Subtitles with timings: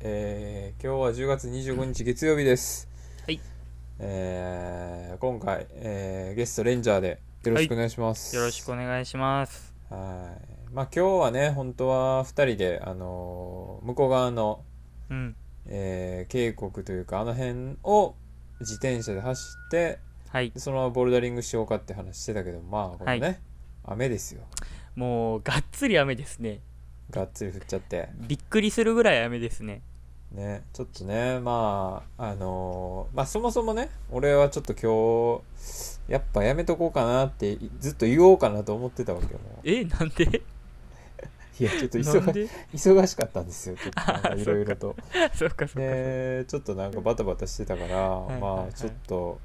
[0.00, 2.88] えー今日は10月25日月曜日です。
[3.26, 3.40] はい。
[3.98, 8.36] えー今回、えーゲストレンジャーでよろしくお願いします。
[8.36, 9.74] よろしくお願いします。
[9.90, 10.36] は
[10.68, 10.72] い。
[10.72, 14.62] まあ今日はね、本当は2人で、あのー向こう側の、
[15.10, 15.36] うん。
[15.66, 18.14] えー渓谷というか、あの辺を
[18.60, 20.52] 自転車で走って、はい。
[20.56, 23.38] そのままボルダリングしようかって話してたけど、まあこれね、はい
[23.90, 24.42] 雨ですよ。
[24.94, 26.60] もう、がっつり雨ですね。
[27.10, 28.10] がっつり降っちゃって。
[28.28, 29.80] びっくりするぐらい雨ですね。
[30.32, 35.40] ね、ちょっとね、まあ、あのーまあそもそもね、俺はちょっと今
[36.06, 39.40] 日、やっぱやめとこうかなってずっと言おうかなと思ってたわけよ。
[39.40, 40.24] もえ、なんで？
[40.24, 40.30] う
[41.60, 42.48] いや、ちょっと忙で？
[42.74, 44.94] 忙しかったんですよ、ちょっといろいろと。
[45.34, 45.80] そうか、そうか。
[45.80, 49.40] で、ちょっとなんかバタバタしてたから、いはいはいまあちょっと、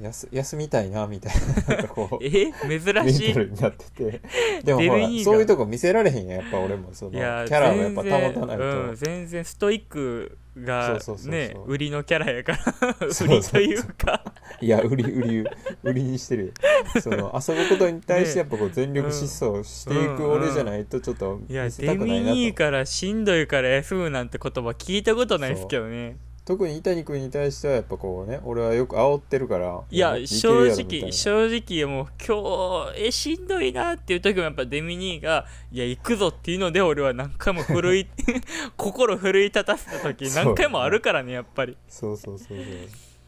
[0.00, 1.34] 休休みたいな、みたい
[1.68, 2.52] な、なんかこう、 え？
[2.66, 3.40] メ珍しいンタ。
[3.40, 4.20] ルになってて。
[4.64, 6.88] でもほらデルニー、がそういうとこ見せられへんやん、やっぱ俺も。
[6.92, 8.64] その、キャラをやっぱ全然保たないと。
[8.64, 14.24] うん、全然ストイックがそうそうそうそうね、売りのキャラやから、そう売りというか、
[14.60, 15.44] いや、売り、売り、
[15.82, 16.52] 売りにしてるよ。
[17.00, 22.34] その、遊ぶことに対してやっぱこう全力疾走していく俺じゃないとちょっといや、見せデミたくないなと。
[22.34, 26.16] ニーからしんどいから休むなんて言葉聞いたことないですけどね。
[26.44, 29.80] 特に伊谷君に対してはやっぱこうね、俺はよく煽ってるから。
[29.90, 38.08] いや正直な正直もう今日えしんどいなっていう時もやっぱデミニーがいや行くぞっていうので俺は何回も奮い
[38.76, 42.66] 心奮い立たせた時何回もあるからねやっぱりそうそうそうそう。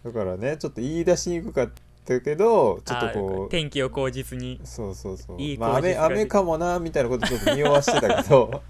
[0.05, 1.71] だからね、ちょっと言い出しにくかっ
[2.05, 5.41] たけど、ちょっとあこー天気を口実にう、そうそうそう。
[5.41, 8.63] いいまあ雨、雨かもな、みたいなことちょっと匂わしてたけど、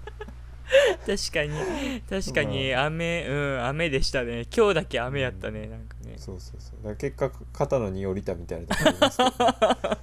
[1.05, 2.01] 確かに。
[2.09, 4.45] 確かに雨うん雨でしたね。
[4.55, 6.15] 今日だけ雨やったねなんかね。
[6.17, 6.77] そうそうそう。
[6.77, 9.97] だから結果、肩の荷降りたみたいなとこありますけど。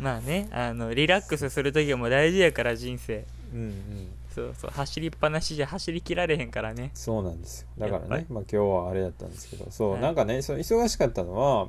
[0.00, 3.24] まあねあのリラックスする時も大事やから人生。
[3.52, 4.08] うんうん。
[4.34, 4.70] そうそう。
[4.70, 6.90] 走りっぱなしじゃ走りきられへんからね。
[6.94, 7.68] そうなんですよ。
[7.78, 9.70] だからね、まあ、今日はあれだったんですけど。
[9.70, 10.00] そう、はい。
[10.02, 11.68] なんかねその忙しかったのは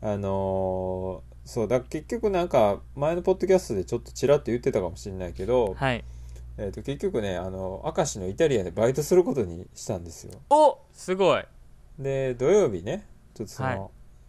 [0.00, 6.04] あのーそうだ結局なんか前のポッドキャストでちょっとちらっと言ってたかもしれないけど、はい
[6.58, 10.32] えー、と結局ねあの明石のイタリアンでバイトすることにしたんですよ。
[10.50, 11.44] おすごい。
[11.98, 13.80] で土曜日ねちょっとその、はい。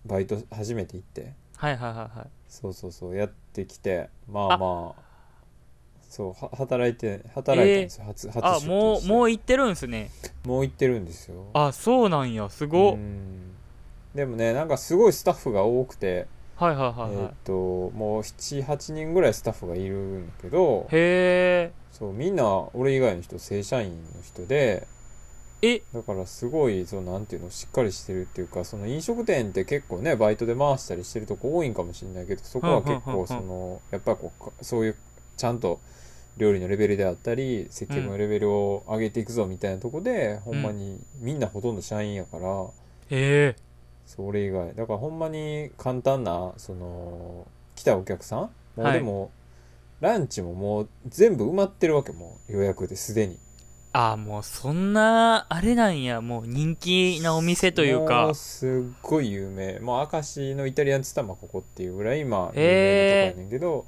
[0.06, 1.34] バイト初めて行って。
[1.58, 2.28] はいはいはいはい。
[2.48, 4.58] そうそうそうやってきてまああ。
[4.58, 5.10] まあ
[6.10, 10.10] そうは働いて働いたんですよ、初初あもうもう行ってるんすね。
[10.44, 11.46] もう行ってるんですよ。
[11.54, 12.98] あそうなんやすご
[14.16, 17.54] でもねなんかすごいスタッフが多くて、はいはいはいはえーっと
[17.96, 24.88] もう78人ぐらいスタッフがいるんだけどいへそうみんな俺以外の人正社員の人で
[25.62, 25.74] え？
[25.74, 33.26] えだからすごいそのなんていうのしっかりしてるっていうかその飲食店って結構ねバイトで回したりしてるとこ多いんかもしれないけどそこは結うんうんうんうん。
[33.26, 34.96] 構そのやっぱりこうかそういう
[35.36, 35.80] ちゃんと
[36.38, 42.64] 料理のレベルであったり接客のレベルを上げていくぞみたいなとこで、ほんまにみんなほとんど社員やから。
[42.64, 42.68] へ
[43.10, 43.56] え。
[44.06, 44.74] それ以外。
[44.74, 47.46] だからほんまに簡単なその
[47.76, 48.94] 来たお客さんもうはい。
[48.94, 49.32] でも、
[50.02, 53.38] ランチももう全部埋まってるわけもう予約ですでに。
[53.92, 58.70] あもうそんなあれなんやもう人気なお店というもかうすっ
[59.02, 59.80] ごい有名。
[59.80, 63.86] もう明石のイタリアンっつったらまあここっていうぐらいまあ有名なとこやねんけど、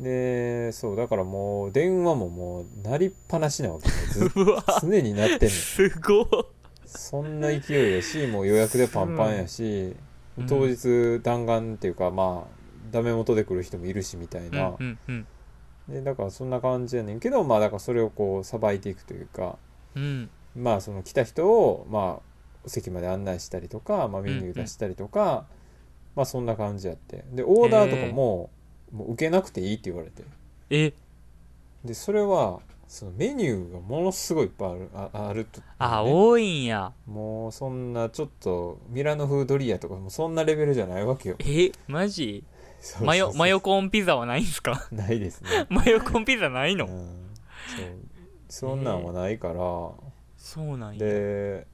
[0.00, 3.94] でそうだからもう電話ももう鳴りっぱなしなわけよ。
[4.10, 4.62] ずっ うわ。
[4.62, 6.26] と常に鳴ってんのすごっ。
[6.84, 9.94] そんな勢いやしもう予約でパンパンやし、
[10.36, 10.46] うん。
[10.46, 12.61] 当日弾丸っていうかまあ
[12.92, 15.26] ダメ元で来る人もいるしみたいうんな、うんうん。
[15.88, 19.56] でだからそんな感じやねんけどまあだからそれをこうさばいていくというか
[19.96, 20.30] うん。
[20.54, 22.32] まあその来た人をまあ
[22.64, 25.46] お席まで案内したりとか、まあ、メニュー出したりとか、
[26.14, 27.24] まあそんな感じやって。
[27.32, 28.50] でオーダーとかも,、
[28.92, 30.22] もう受けなくていいって言われて。
[30.70, 30.92] え？
[31.84, 35.66] でそれはそのメニューがものすごいいっぱいあるああると、ね。
[35.78, 36.92] あ多いんや。
[37.06, 41.36] もうそんなちょっとミラノ風ドリアとかもそんなレベルじゃないわけよ。
[41.40, 41.72] え？
[41.88, 42.44] マジ？
[43.02, 44.88] マヨマヨコーンピザはないんすか？
[44.92, 45.66] ないですね。
[45.68, 46.86] マヨコーンピザないの？
[46.86, 47.30] うん、
[48.48, 49.54] そうそんなんはないから、
[50.36, 50.98] そうなんや。
[50.98, 51.66] で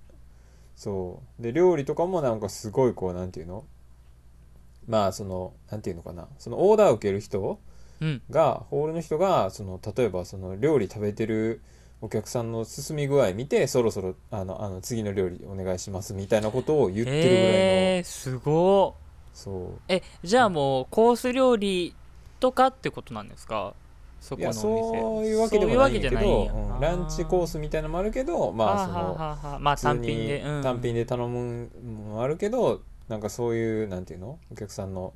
[0.76, 1.42] そう。
[1.42, 3.64] で料理とかもなんかすごいこうなんていうの？
[4.86, 6.28] まあそのなんていうのかな？
[6.38, 7.58] そのオーダーを受ける人
[8.00, 8.22] うん。
[8.30, 11.62] がホールの人がその例えばその料理食べてる
[12.00, 19.07] お客さんの進み具合見てそろそろあのあの次の料理お願いしますみたいなことを言ってるぐらいの、えー、すごっ
[19.38, 19.80] そう。
[19.88, 21.94] えじゃあもうコース料理
[22.40, 23.72] とかってことなんですか？
[24.20, 24.60] そこのお店。
[24.60, 34.38] そういうわけでもないけどそうんランチコーススみたいなのもあるけどまあそのまあ単品で、うん、単品で頼むのもあるけどなんかそういうなんていうの？
[34.50, 35.14] お客さんの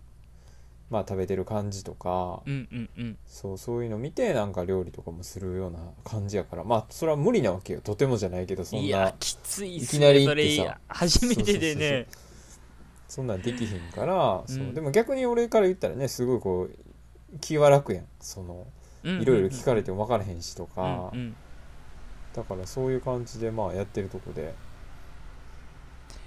[0.88, 3.19] まあ食べてる感じとか、うんうんうん。
[3.26, 6.64] そうそういうの見てなんか料理とかもするような感じやから。
[6.64, 7.80] まあそれは無理なわけよ。
[7.80, 8.84] とてもじゃないけどそんな。
[8.84, 10.64] いやきついっすいきなりってさ。
[10.64, 10.76] れ。
[10.88, 12.06] 初めてでね。
[12.10, 12.31] そ
[13.20, 14.48] んなんできひんから、うん。
[14.48, 18.04] そうでも逆に俺から言ったらねすごいこう気は楽やん。
[18.20, 18.66] その
[19.04, 21.36] いろいろ聞かれても分からへんしとか、うんうん。
[22.34, 24.54] だからそういう感じでまあやってるとこで。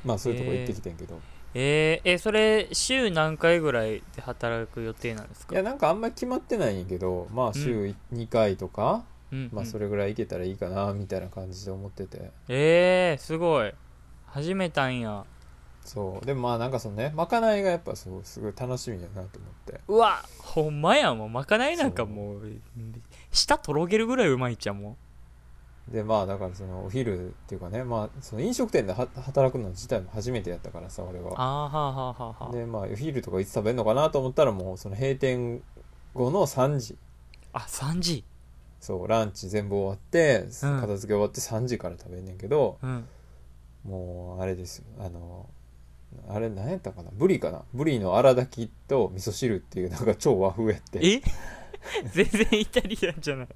[0.04, 1.20] まあそういうとこ行ってきてんけど、
[1.56, 5.56] えー、えそれ週何回ぐらいで働く予定なんですか？
[5.56, 9.50] いやなんかあんまり決まってないんやけどまあ週2回とか、うんうん。
[9.52, 12.30] まあそれぐらい行けたらいいかなみたいな感じで思ってて。
[12.50, 13.74] えー、すごい。
[14.28, 15.26] 始めたんや
[15.86, 16.26] そう。
[16.26, 19.80] でもまあなんかそのねまかないがやっぱすごいすごい楽しみやなと思って。
[19.88, 22.42] うわほんまやもうまかないなんかもう
[23.32, 24.80] 舌とろげるぐらいうまいじゃん。
[24.80, 24.98] も
[25.88, 31.40] でまあだからそのお昼っていうかねまあその飲食店では働くの自体も初めてやったからさ俺うは。
[31.40, 35.62] ああはあはあはあでまあお昼とかいつ食べるのかなと思ったらもうその閉店
[36.16, 36.98] 後の3時。
[37.54, 38.24] あ3時。
[38.80, 40.82] そうランチ全部終わってうん。
[40.82, 43.08] 片付け終わって3時から食べんねんけど、うん。
[43.84, 44.86] もうあれですよ。
[45.00, 45.48] あの
[46.30, 47.10] あれ何やったかな？
[47.14, 47.64] ブリかな？
[47.74, 51.00] ブリの荒炊きと味噌汁っていうなんか超和風やって。
[51.02, 51.22] え？
[52.14, 53.48] 全然イタリアンじゃない。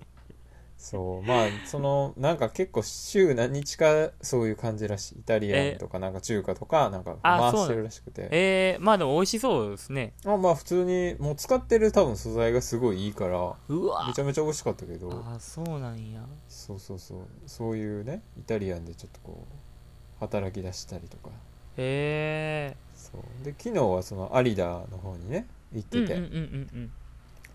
[0.77, 1.23] そう。
[1.23, 5.19] まあそのなんか結構週何日かそういう感じらしい。
[5.19, 8.29] イタリアンとかなんか中華とかなんかあ回してるらしくて。
[8.31, 10.13] えー、まあでも美味しそうですね。
[10.25, 14.07] あまあ普通にもう使ってる多分素材がすごいいいからうわ。
[14.07, 15.11] めちゃめちゃ美味しかったけど。
[15.11, 16.25] あそうなんや。
[16.47, 17.19] そうそうそう。
[17.45, 21.31] そういうねイタリアンでちょっとこう働き出したりとか
[21.79, 23.43] へえそう。
[23.43, 26.91] で昨日はその有田の方にね行ってて、うんうんうんうん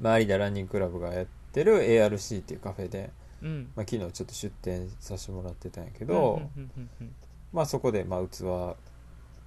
[0.00, 3.10] まあ、有田ランニングクラブがやってる ARC っていうカフェで、
[3.42, 3.48] うん。
[3.48, 7.14] うんまあ、昨日ちょっと出店させてもらってたんやけど、うんうんうん
[7.52, 8.42] まあそこでまあ器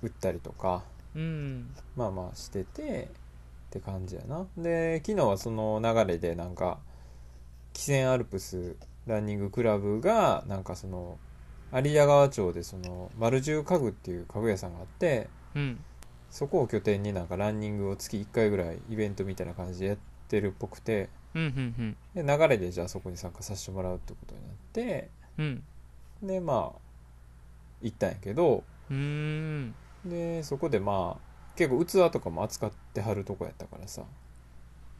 [0.01, 0.83] 売ったりとか
[1.15, 1.21] うん。
[1.21, 3.09] うんまあまあしてて
[3.67, 4.45] って感じやな。
[4.57, 6.79] で昨日はその流れでなんか
[7.73, 8.75] 汽船アルプス
[9.05, 11.19] ランニングクラブがなんかその
[11.73, 15.79] 有田川町でその丸十家具っていう家具屋さんがあってうん。
[16.29, 19.97] そこを拠点になんかランニングを月1回ぐらいイベントみたいな感じでやっ
[20.27, 21.41] てるっぽくてうん
[22.15, 25.45] うんで流れでじゃあそこに参加させてもらうってことになってうん。
[26.21, 26.79] うんでまあ
[27.81, 28.63] 行ったんやけど
[30.03, 34.03] でそこでまあ結構器とかも扱ってはるとこやったからさ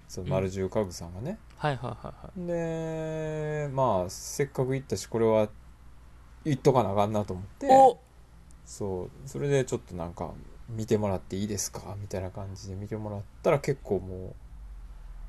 [0.07, 2.47] その丸十家具さんがね、はいはいはいはい。
[2.47, 5.49] でまあせっかく行ったしこれは
[6.47, 7.67] 言っとかなあかんなと思って。
[7.69, 7.97] お。
[8.65, 9.29] そう。
[9.29, 10.31] それでちょっとなんか
[10.69, 11.95] 見てもらっていいですか？
[11.99, 14.35] みたいな感じで見てもらったら結構も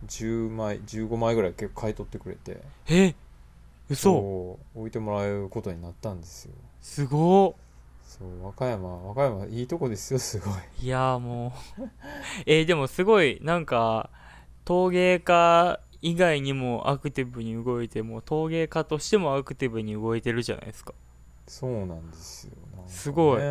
[0.03, 2.61] う10枚15枚ぐらい結構買い取ってくれて。
[2.89, 3.15] え？
[3.89, 4.03] 嘘。
[4.03, 4.79] そう。
[4.81, 6.53] 置いてもらえることになったんですよ。
[6.81, 7.55] すごっ。
[8.05, 8.45] そう。
[8.45, 10.55] 和歌山和歌山いいとこですよすごい。
[10.83, 11.83] いやーもう。
[12.47, 14.11] えーでもすごいなんか
[14.65, 20.95] 陶芸家以外にもアクティブに動いてもう陶芸家としてもアクティブに動いてるじゃないですか
[21.49, 22.53] そうなんですよ。
[22.53, 22.85] ね。
[22.87, 23.43] すごい。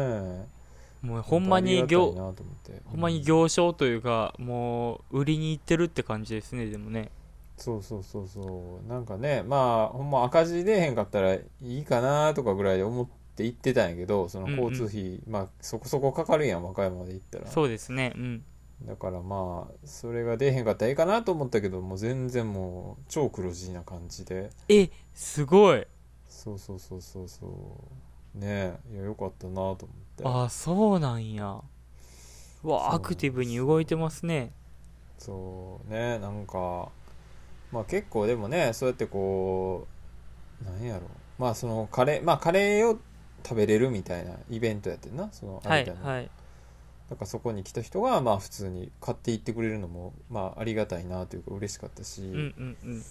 [1.01, 2.81] もうほんまにありがたい業なと思って。
[2.85, 7.11] ほんまにう行商というかもう売りに行ってるって感じですねでもね。
[7.57, 8.87] そうそうそうそう。
[8.87, 17.47] なんかねまあほんま赤字出えへんかったらいいかなとかぐらいで思って行ってたんやけどその交通費、まあそこそこかかるやん和歌山まで行ったら。
[17.47, 18.43] そうですねうん。
[18.85, 24.51] だからまあそれが出えへんかったらいいかなと思ったけどもう全然もう超黒字な感じで。
[24.69, 25.87] えすごい
[26.47, 27.47] そうそうそうそうそ
[28.35, 28.37] う。
[28.37, 29.77] ねえいやよかったなと思っ
[30.15, 30.23] て。
[30.23, 31.59] ああそうなんや。
[32.63, 34.53] うわアクティブに動いてますね。
[35.17, 36.89] そうねなんか
[37.71, 39.87] まあ結構でもねそうやってこ
[40.61, 41.01] うなんやろ。
[41.37, 42.97] まあそのカレーまあカレーを
[43.43, 45.27] 食べれるみたいなイベントやってんな。
[45.33, 45.61] その。
[45.65, 46.29] はいはい。
[47.09, 53.03] だからそこに来た人がまあ普通に買っていってくれるのもまあありがたいなというか嬉しかったし、うんうんうん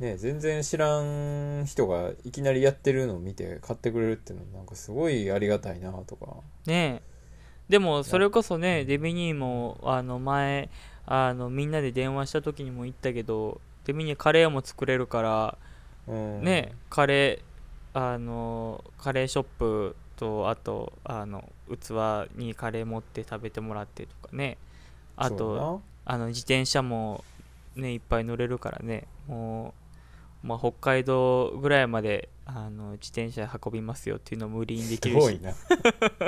[0.00, 6.26] ね、全然知らん人がいきなりやってるのを見て買ってくれるっていうのなんかすごいありがたいなとか。
[6.66, 7.14] ねえ。
[7.68, 10.68] でもそれこそねデビニーもあの前
[11.06, 15.58] あのみんなで電話した時にも言ったけどデビニーカレーも作れるから
[16.08, 16.42] うん。
[16.42, 24.58] ねカレーあのカレーショップとあとあの器にカレー持って食べてもらってとかね。
[25.16, 27.24] あとあの自転車も
[27.76, 29.06] ねいっぱい乗れるからね。
[29.26, 29.83] もう、
[30.44, 35.26] まあ、北海道ぐらいまであの自転車で運びますよっていうのも売りにできるし。
[35.26, 35.54] すごいな。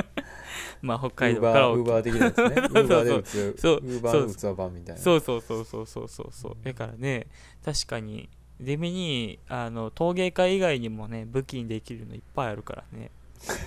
[0.81, 2.45] まあ北ウ海道からウーバー的なやつね。
[2.49, 3.77] ウーバーで打つウそう。
[3.81, 5.03] ーバーの器版みたいな。
[5.03, 5.21] そう。
[5.21, 5.41] そう。
[5.43, 5.65] そう。
[5.67, 5.87] そう。
[5.87, 6.09] そう。
[6.09, 6.29] そう。
[6.33, 6.57] そう。
[6.65, 7.27] だからね
[7.63, 8.31] 確かに。
[8.59, 13.11] デミにあの陶芸家以外にもね武器にできるのいっぱいあるからね。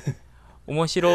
[0.65, 1.11] 面白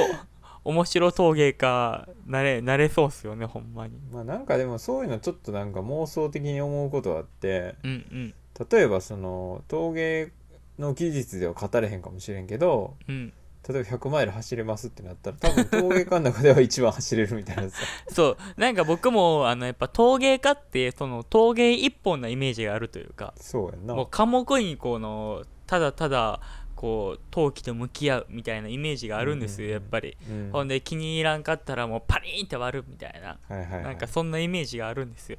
[0.62, 3.99] 面白陶芸家なれなれそうっすよねほんまに。
[4.12, 7.75] まあなんかでもそういうのちょっとなんか妄想的に思うことあって。
[7.83, 8.35] うんうん
[8.70, 10.32] 例えばその陶芸
[10.78, 13.32] の技術では語れへんかもしれんけどうん。
[13.66, 17.78] 例えば100マイル走れますってなったら多分陶芸家の中では一番走れるみたいなさ。
[18.12, 18.61] そう。
[18.61, 23.94] なんか僕もあのやっぱ陶芸家ってその陶芸一本なイメージがあるというかそうやんな。
[23.94, 26.40] もう科目にこのただただ
[26.76, 29.73] こう陶器と向き合うみたいなイメージがあるんですよ、うん。
[29.73, 30.50] やっぱり、うん。
[30.52, 33.84] ほんで気に入らんかったらもうパリーンって割るみたいな、はいはいはい。
[33.84, 35.38] なんかそんなイメージがあるんですよ、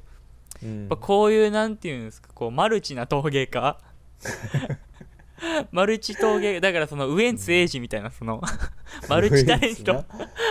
[0.62, 0.80] うん。
[0.80, 3.78] やっぱこういうなんていうんですかこうマルチな陶芸家？
[5.70, 8.40] マルチ陶芸だからそのウエンツエイジみたいなその
[9.08, 10.04] マルチタレント。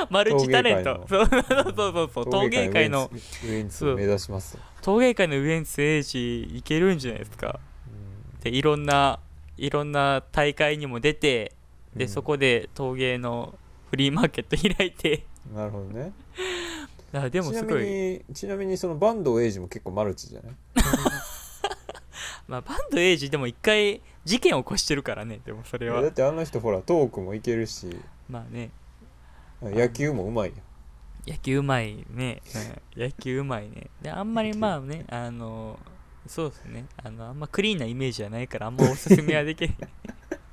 [0.09, 1.05] マルチタレント。
[1.09, 1.43] そうそう
[1.75, 3.09] そうそう陶芸界の。
[3.45, 4.55] ウエンツを目指します。
[4.55, 7.59] と陶芸界のウエンツエイジいけるんじゃないですか。
[7.87, 8.39] うん。
[8.41, 9.19] でいろんな
[9.57, 11.53] いろんな大会にも出て
[11.95, 12.09] で、うん。
[12.09, 13.57] そこで陶芸の
[13.89, 15.25] フリーマーケット開いて。
[15.53, 16.11] なるほどね
[17.15, 20.55] あでもちなみすごい、にちなみにその坂東エイジも結構マルチじゃない？
[22.47, 26.01] まあ、バンドエイジでも一回事件を起こしてるからねでもそれは。
[26.01, 27.95] だってあの人ほらトークもいけるし。
[28.29, 28.69] まあね。
[29.61, 30.55] 野球もうまいよ
[31.27, 32.41] 野球うまいね、
[32.95, 33.87] うん野球うまいね。
[34.01, 35.79] であんまりまあねあの
[36.27, 36.85] そうですね。
[37.03, 39.75] あのあんまクリーンなイメージはないからあんまおすすめはできない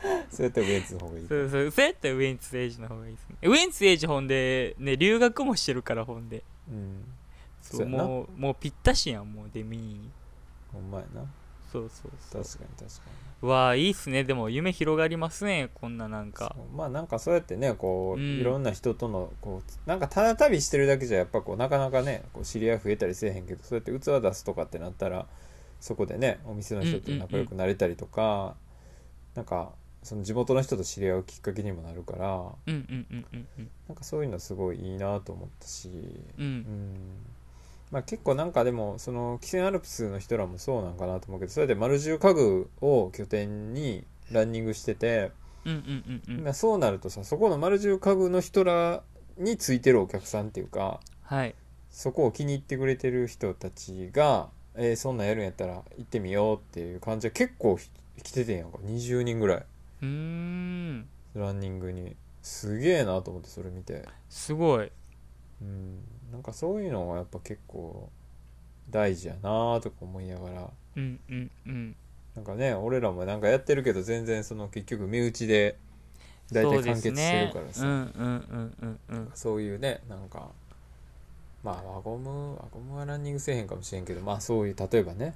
[0.30, 3.36] そうやってウエンツの方がいいそうそうそうやったらウエンツエイジの方がいいですね。
[3.42, 6.42] ウエンツエイジほんでね留学もしてるからほんで。
[6.68, 7.04] うん。
[7.60, 10.10] そうもうもうぴったしやんもうデミーに。
[10.72, 11.24] ほんまやな。
[11.70, 12.42] そうそうそう。
[12.42, 13.30] 確かに確かに。
[13.42, 14.24] うわあいいっすね。
[14.24, 16.54] でも夢広がりますねこんななんか。
[16.56, 16.76] そう。
[16.76, 18.40] まあなんかそうやってねこう、うん。
[18.40, 25.26] いろんな人とのこうなんかただ旅してるだけじゃやっぱこうなかなかねこう知り合い増えたりせえへんけどそうやって器出すとかってなったら
[25.80, 28.54] そこでねお店の人と仲良くなれたりとか、
[29.34, 32.44] なんかその地元の人と知り合うきっかけにもなるから
[33.88, 35.88] なんかそういうのすごいいいなと思ったし、
[36.38, 36.46] ううん。
[36.46, 36.64] ん
[37.90, 45.32] まあ、結構なんかでもその汽船アルプスの人らもそうなんかなと思うけどそれで丸十家具を拠点にランニングしてて、
[45.64, 46.44] うんうんうんうん。
[46.44, 49.02] まあそうなるとさそこの丸十家具の人ら
[49.38, 51.54] についてるお客さんっていうかはい。
[51.90, 57.90] そこを気に入ってくれてる人たちが、えーそんなんやるんやったら行ってみようっていう感じで結構ひ
[58.22, 58.78] 来ててんやんか。
[58.84, 59.64] 20人ぐらい
[60.02, 61.08] うーん。
[61.34, 64.04] ランニングにすげえなと思ってそれ見て。
[64.28, 64.90] すごい。
[65.62, 65.98] うん。
[66.32, 68.10] なんかそういうのはやっぱ結構
[68.88, 70.70] 大事やなとか思いながら。
[70.96, 71.96] うんうんうん。
[72.34, 75.76] なんかね俺らもなんかやってるけど全然その結局身内で
[76.52, 77.64] 大体完結してるからさ。
[77.64, 77.88] そうですね。
[77.88, 78.44] うんうん
[78.80, 79.30] うんうんうん。
[79.34, 80.48] そういうねなんか
[81.62, 85.34] まあ輪ゴム輪ゴムはランニングせえへんかもしれんけどまあそういう例えばね。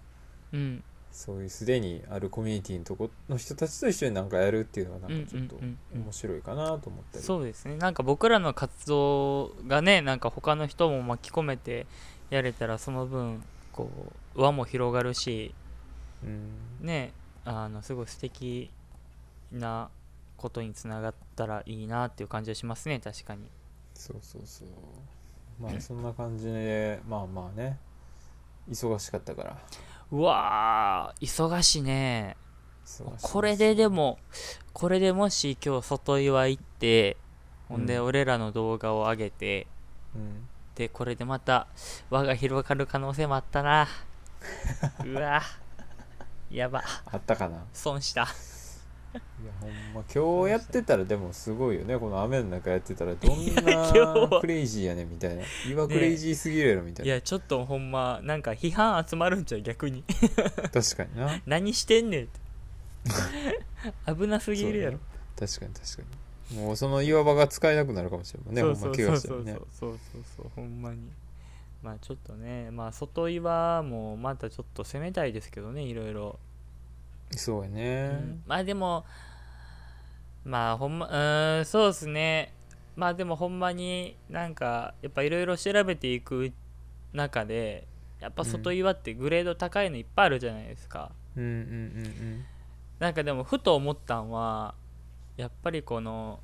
[0.52, 0.82] うん
[1.14, 5.54] そういうすでにあるコミュニティのとこの人たちと一緒になんかやるっていうのはなんかちょっと
[5.94, 7.24] 面白いかなと思ったり。
[7.24, 7.76] そうですね。
[7.76, 11.86] なんか僕らの活動がねなんか他の人も巻き込めて
[12.30, 13.88] やれたらその分こ
[14.34, 15.54] う輪も広がるし
[16.24, 16.50] うん。
[16.80, 17.12] ね
[17.44, 18.70] あのすごい素敵
[19.52, 19.90] な
[20.36, 23.42] ことにつながったらいいなっていう感じはしますね確かに。
[23.94, 24.68] そうそうそう。
[25.62, 27.78] まあそんな感じでまあまあね。
[28.68, 29.58] 忙しかったから
[30.14, 32.36] うわー忙しいね。
[33.20, 34.20] これででも
[34.72, 37.16] これでもし今日外岩行って
[37.68, 38.04] ほんでうん。
[38.04, 39.66] 俺らの動画を上げて、
[40.14, 40.46] うん。
[40.76, 41.66] でこれでまた
[42.10, 43.88] 輪が広がる可能性もあったな。
[45.04, 45.42] うわ
[46.48, 46.84] やば。
[47.06, 47.56] あったかな？
[47.56, 48.28] い損した
[49.14, 49.20] や
[49.60, 51.98] ほんま今日やってたらでもすごいよね。
[51.98, 55.42] この雨の中やってたらどんなクレイジーやねんみたいな。
[55.68, 60.04] 岩クレイジーすぎるやろみたいな、いやちょっとほんまなんか批判集まるんちゃう逆に。
[60.72, 61.40] 確かにな。
[61.46, 62.40] 何してんねんって。
[64.06, 64.98] 危なすぎるやろ。
[65.38, 66.02] 確かに確か
[66.50, 66.58] に。
[66.60, 68.80] もうその岩場が使えなくなるかもしれないもんね。
[68.80, 69.52] ほんま怪我したらね。
[69.52, 71.00] そうそうそうそうほんまに。
[71.82, 76.38] まあちょっとねまあ外岩もまたちょっと攻めたいですけどねいろいろ、
[77.38, 78.42] そうやね、うん。
[78.46, 79.04] まあでも
[80.44, 82.52] まあほんまうーんそうですね。
[82.96, 86.52] まあでもほんまになんかやっぱいろいろ調べていく
[87.12, 87.86] 中で
[88.20, 92.44] やっぱ外岩ってグレード高いのいっぱいあるじゃないですか、うん、うんうん
[92.98, 94.74] なんかでもふと思ったんは
[95.36, 96.40] やっぱりこの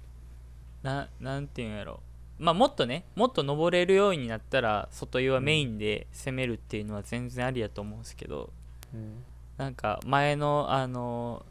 [0.83, 2.01] ななんていうんやろ。
[2.39, 8.51] まあもっとねもっと登れるようになったら外岩メインで攻めるっていうのは全然ありやと思うんですけど、
[8.95, 9.25] うんうん
[9.61, 11.45] なんか前のあの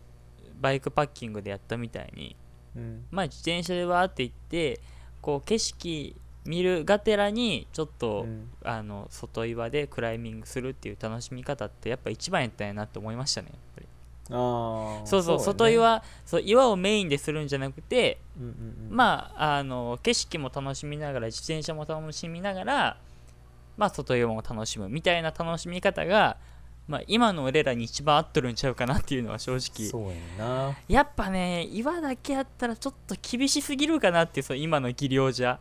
[0.59, 2.35] バイクパッキングでやったみたいに
[2.75, 3.05] うん。
[3.11, 4.79] まあ自転車でわーって行って
[5.21, 8.49] こう景色見るがてらにちょっと、うん。
[8.63, 13.87] あの外岩でクライミングするっていう楽しみ方ってやっぱ一番やったんやなって思いましたねやっぱり。
[14.31, 22.97] ああそうそう外岩そう岩をメインでするんじゃなくてうんうんうん、まああの景色も楽しみながら自転車も楽しみながら
[23.77, 26.37] まあ外岩も楽しむみたいな楽しみ方が
[26.89, 29.87] まあ今の俺らに一番合っとるんちゃうかなっていうのは正直。
[29.87, 30.75] そうやな。
[30.87, 35.59] やっぱね岩だけやったらちょっと厳しすぎるかなってそう今の技量じゃ。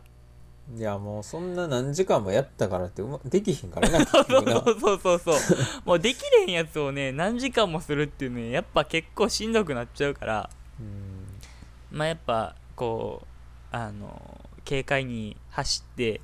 [0.75, 5.19] いやもうそんな何時間もやったからってうまできひんからな そうそうそうそう。
[5.19, 10.49] そう もうできれへんやつをね何時間もするっていうねやっぱ結構しんどくなっちゃうから。
[10.79, 11.27] うん。
[11.91, 13.21] まあやっぱこ
[13.71, 16.21] うあの軽快に走って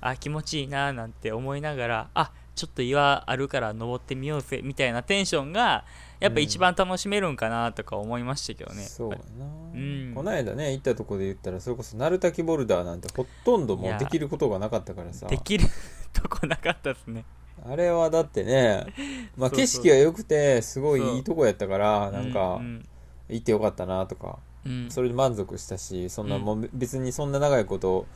[0.00, 5.84] あ気持ちいいななんて思いながらあちょっと岩あるから登ってみようぜみたいなテンションが
[6.18, 9.44] やっぱ一番楽しめるんかなとか思いましたけどね、そうやな、
[9.78, 10.14] ん。
[10.14, 15.26] この間ね行ったとこで言ったらそれこそ鳴滝ボルダーなんてほとんどもうできることがなかったからさ。
[15.26, 15.66] できる
[16.14, 17.24] とこなかったですね。
[17.68, 18.86] あれはだってね、
[19.36, 22.86] まあ、景色が良くてすごいいいとこやったからなんうかん。
[23.28, 24.38] 行ってよかったなとか。
[24.64, 24.90] うん。
[24.90, 28.06] それで満足したしそんなうんもう別にそんな長いこと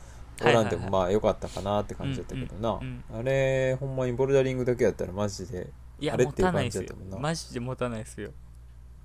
[0.43, 2.79] おらんでもまあ良かったかなって感じだったけどな。
[2.81, 5.69] うんあれほんまにボルダリングだけやったらマジで
[5.99, 6.81] いや持あれっていうたないですよ。
[6.81, 7.17] 感じだったもんな。
[7.19, 8.31] マジで持たないですよ。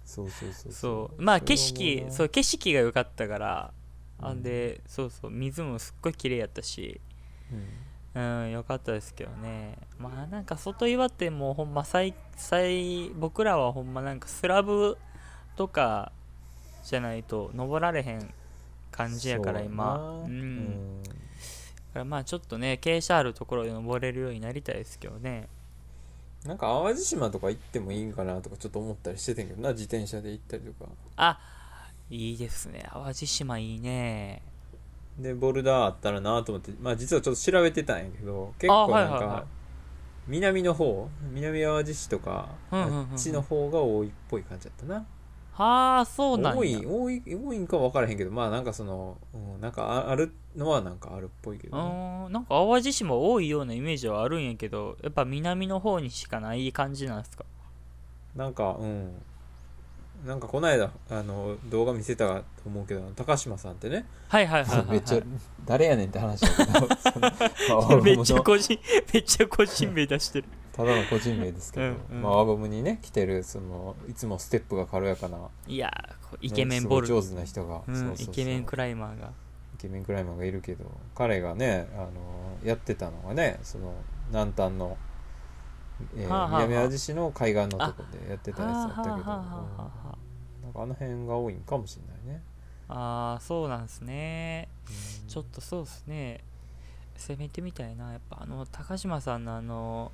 [0.04, 1.22] そうそうそうそう。
[1.22, 3.72] まあ景色そう景色が良かったから。
[4.20, 4.38] あうん。
[4.38, 5.30] んでそうそう。
[5.30, 7.00] 水もすっごい綺麗やったし。
[7.52, 7.86] うん。
[8.16, 9.76] うん良かったですけどね。
[9.98, 14.96] まあなんか外岩ってもうほんま最最僕らはほんまなんかスラブ
[15.56, 16.12] とか
[16.82, 18.32] じゃないと登られへん
[18.90, 19.96] 感じやから今。
[19.96, 20.24] そうやな。
[20.24, 21.02] うん。
[21.02, 21.10] だ
[21.96, 25.48] からまあちょっとね傾斜あるところで登れるようになりたいですけどね。
[26.44, 30.90] なんか淡路島とか行ってもいいんかなとかちょっと思ったりしてたけどな自転車で行ったりとか。
[31.16, 31.40] あ
[32.08, 32.86] いいですね。
[32.92, 34.42] 淡路島いいね。
[35.18, 39.46] でボルダーあったらなと思ってまあ実はちょっと調べてたんやけど結構なんか
[40.28, 45.06] 南の方南淡路市とかあっちの方が多いっぽい感じだったな
[45.56, 46.58] はあそうなんや。
[46.58, 57.44] 多い多い多いんか分からへんけどまあなんかその、うん、なんかああるのはなんかあるっぽいけうどね、ーんなんか淡路島多いようなイメージはあるんやけどやっぱ南の方にしかない感じなんですか？
[58.34, 59.12] なんかうん。
[60.26, 64.06] なんかこの間あの動画見せたと思うけど高島さんってね。
[64.28, 65.20] はいはいはいはい、はい、めっちゃ
[65.66, 66.72] 誰やねんって話だけ
[67.68, 68.00] ど。
[68.02, 68.78] めっちゃ個人
[69.12, 72.22] めっちゃ個人名出してるただの個人名ですけど、うんうん。
[72.22, 75.90] まあ、輪ゴムにね来てるそのいつもステップが軽やかな、ねいや
[76.40, 78.26] イケメンボル、上手な人が、うんそうそうそう。
[78.26, 79.30] イケメンクライマーが。
[79.74, 80.84] イケメンクライマーがいるけど
[81.14, 82.10] 彼がねあの
[82.64, 83.92] やってたのがねその
[84.28, 84.96] 南端の、
[86.16, 86.66] えーはあはあはあ。
[86.66, 90.16] 南淡路市の海岸のとこでやってたやつだったけど、はあ
[90.62, 92.42] なんかあの辺が多いんかもしれないね、
[92.88, 94.68] ああそうなんですね。
[94.88, 95.28] うん。
[95.28, 96.40] ちょっとそうですね。
[97.16, 98.12] 攻めてみたいな。
[98.12, 100.12] やっぱあの高島さんのあの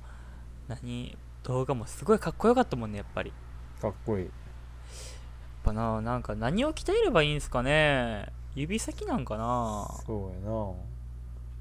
[0.67, 1.17] 何？
[1.43, 3.31] 動画もすごいかっこよかったもんねやっぱり。
[3.81, 4.29] やっかっこいい。
[5.63, 8.27] ぱななんか何を鍛えればいいんすかね。
[8.55, 9.87] 指先なんかな。
[10.05, 10.71] そうやな。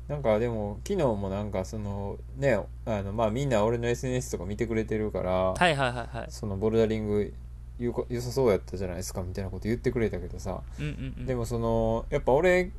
[0.08, 6.26] なんかでも昨日もなんかそのねあのまあみんな俺の SNS とか見てくれてるから、はいはいはいはい。
[6.28, 7.32] そのボルダリング
[7.78, 11.26] よか良さそうやったじゃないですかみたいなこと言ってくれたけどさ、うんうんうん。
[11.26, 12.70] でもそのやっぱ俺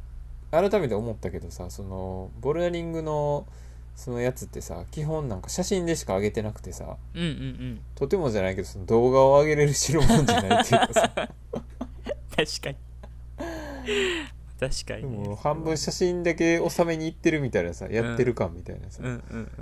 [0.51, 3.47] 改めて思ったけどさそのボルダリングの
[3.95, 7.82] そのやつってさ基本なんか写真でしか上げてなくてさうんうんうん。
[7.95, 11.12] とてもじゃないけどその動画を上げれる代物じゃないっていうかさ。
[12.36, 12.75] 確かに。
[14.60, 15.27] 確かでにね。
[15.29, 19.62] も半分写真だけ収めに行ってるみたいなさやってる感みたいなさ、うんうんう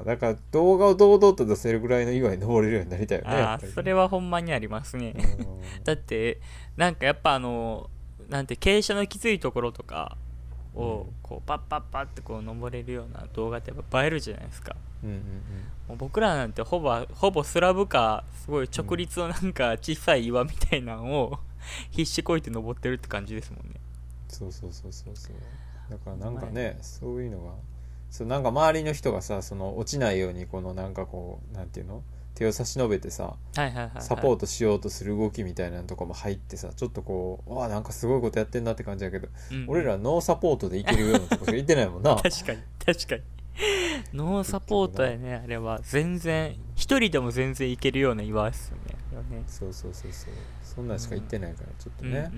[0.00, 0.04] ん。
[0.04, 5.14] だから動画を堂々と出せるぐらいの岩に登れるようになりたいよねやああそれはほんまにありますね。
[5.16, 5.60] うん。
[5.84, 6.40] だって
[6.76, 7.88] なんかやっぱあの
[8.28, 10.16] なんて傾斜のきついところとか
[10.80, 14.76] をうんこうパッパッパッってこう登れるような動画ってやっぱ映えるじゃないですか。
[15.02, 15.16] うんうん
[15.88, 21.38] もう僕らなんてほぼほぼスラブかすごい直立のなんか小さい岩みたいなのを
[21.90, 23.74] 必死こいて登ってるって感じですもんね。
[24.28, 25.36] そうそうそうそうそう。
[25.90, 26.78] だからなんかね。
[26.80, 27.54] そういうのが
[28.10, 32.02] そうなんか周りの人がさその落ちないようにこのなんかこうなんていうの？
[32.40, 33.34] 手を差し伸べてさ
[33.98, 42.16] サポートしようとする動きみたいなのとかも入ってさちょっとこうわあなんかすごいことやってんなって感じだけど、うん俺らノーサポートでいけるようなとこしか行ってないもんな。
[42.22, 43.22] 確かに確かに。
[44.14, 45.80] ノーサポートやねあれは。
[45.82, 48.96] 全然一人でも全然いけるような岩ですよね
[49.30, 49.44] ね。
[49.46, 50.32] そうそうそうそう。
[50.62, 52.30] そんなんしか行ってないからちょっとね、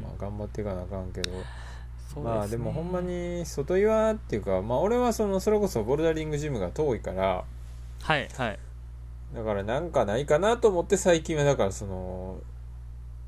[0.00, 1.30] まあ頑張っていかなあかんけど。
[2.14, 7.44] そうまあでもほんまに外岩っていうかまあ俺はそのそれこそボルダリングジムが遠いから
[8.02, 8.58] はいはい
[9.34, 12.40] だからなんかないかなと思って最近はだからその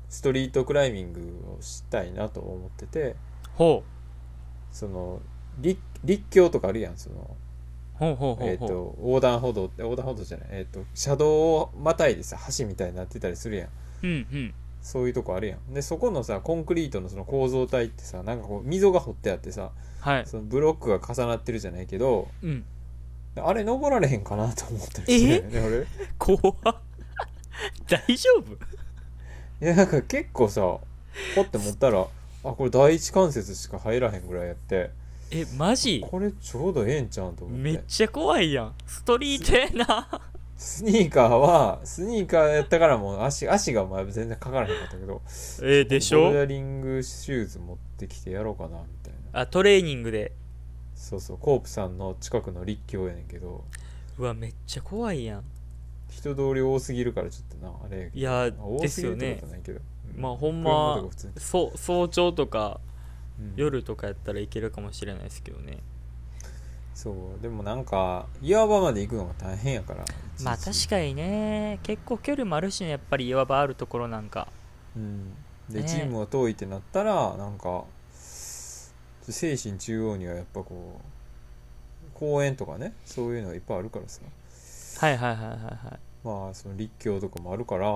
[0.09, 1.21] ストリートクライミング
[1.57, 3.15] をしたいなと思ってて
[3.55, 3.83] ほ
[4.71, 5.21] その
[5.59, 7.35] 立立教とかあるやんその
[7.99, 8.49] うほうほうほう。
[8.49, 13.69] えっ、と横断歩道って横断歩道じゃないえっ、と車道をまたいでさ橋みたいになってたりするやん。
[14.03, 14.53] うんうん。
[14.81, 15.73] そういうとこあるやん。
[15.73, 20.25] でそこのさコンクリートのその構造体ってさなんかこう溝が掘ってあってさはい。
[20.25, 22.65] そのブロックが重なってるじゃないけどうん
[23.35, 25.85] あれ登られへんかなと思ったりしてね俺
[26.17, 26.55] 怖っ。
[27.87, 28.53] 大丈夫？
[28.53, 30.61] いやなんか結構さ
[31.35, 32.07] ポッて持ったらあ
[32.43, 34.91] これ第一関節しか入らへんぐらいやって。
[35.31, 36.03] えマジ？
[36.05, 37.63] これちょうどええんちゃうんと思って。
[37.63, 38.73] めっちゃ怖いやん。
[38.85, 40.21] ストリートやな。
[40.57, 45.21] スニーカーはスニーカーやったからもう足足がまあ全然かからへんかったけど
[45.63, 46.25] えでしょ？
[46.25, 49.39] ボルダリングシューズ持ってきてやろうかなみたいな。
[49.39, 50.33] あトレーニングで
[51.01, 53.63] そうそうコープさんの近くの立教やねんけど。
[54.19, 55.43] うわめっちゃ怖いやん。
[56.09, 58.11] 人通り多すぎるからちょっとなあれ。
[58.13, 59.79] いやまあ多すぎるってことはないけど、
[60.15, 60.21] うん。
[60.21, 62.79] まあほん車まそう早朝とか
[63.39, 63.53] うん。
[63.55, 65.79] 夜とかやったらいけるかもしれないですけどね。
[66.93, 67.41] そう。
[67.41, 70.05] でもなんか岩場まで行くのが大変やから
[70.43, 71.79] まあ確かにね。
[71.81, 74.47] 結構距離もあるしねやっぱり岩場あるところなんか。
[74.95, 75.33] うん。
[75.67, 75.89] で、ね。
[75.89, 77.85] チームが遠いってなったらなんか
[79.29, 84.21] 精神中央にはやっぱこう公園とかねそういうのがいっぱいあるからさ。
[84.99, 85.59] はいはいはいはいは
[85.95, 85.99] い。
[86.23, 87.89] まあその立教とかもあるから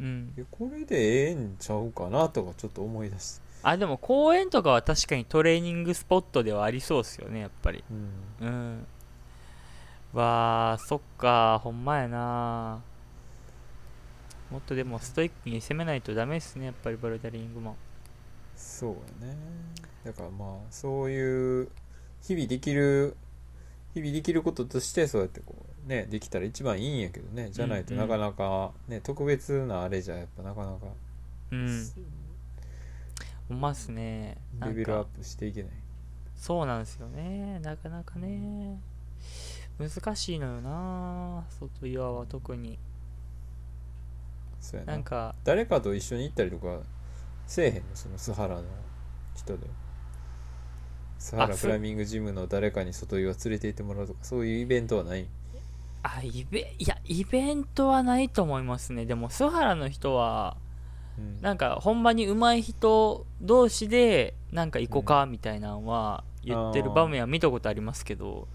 [0.00, 0.32] うん。
[0.50, 7.84] これでええんちゃうかなとかちょっと思い出してあでも公園とかは確かにトレーニングスポットではありそうっすよねやっぱり。
[7.90, 8.46] うん。
[8.46, 8.86] うん。
[10.12, 12.80] わあそっかほんまやな。
[14.50, 17.76] もっとでもストイックに攻めないとダメっすねやっぱりボルダリングも。
[18.56, 18.90] そう
[19.22, 19.36] やね
[20.08, 21.68] だからまあそういう
[22.22, 23.14] 日々できる
[23.92, 25.54] 日々できることとしてそうやってこ
[25.86, 30.86] うねできたら一番いいんやけどねじゃないとうんうなんかなかね、特別なあれじゃやっぱなかなか
[31.50, 31.92] うん
[33.50, 34.36] ほんまっすね。
[34.64, 35.70] レベルアップしていけない。
[36.36, 37.58] そうなんですよね。
[37.60, 38.78] なかなかね。
[39.78, 41.44] 難しいのよな。
[41.48, 42.78] 外岩は特に。
[44.60, 44.92] そうやな。
[44.92, 45.34] なんか。
[45.44, 46.80] 誰かと一緒に行ったりとか
[47.46, 47.82] せえへんの？
[47.94, 48.64] そのスハラの
[49.34, 49.66] 人で
[51.18, 55.26] スハラクライミングジムの誰かに外岩連れて行ってもらうとかそういうイベントはない？
[56.02, 59.04] あイベいやイベントはないと思いますね。
[59.04, 60.56] でも須原の人は
[61.18, 61.40] うん。
[61.40, 68.46] なんかほんまに上手い人同士でなんか行こうかみたいなのは言ってる場面は見たことありますけど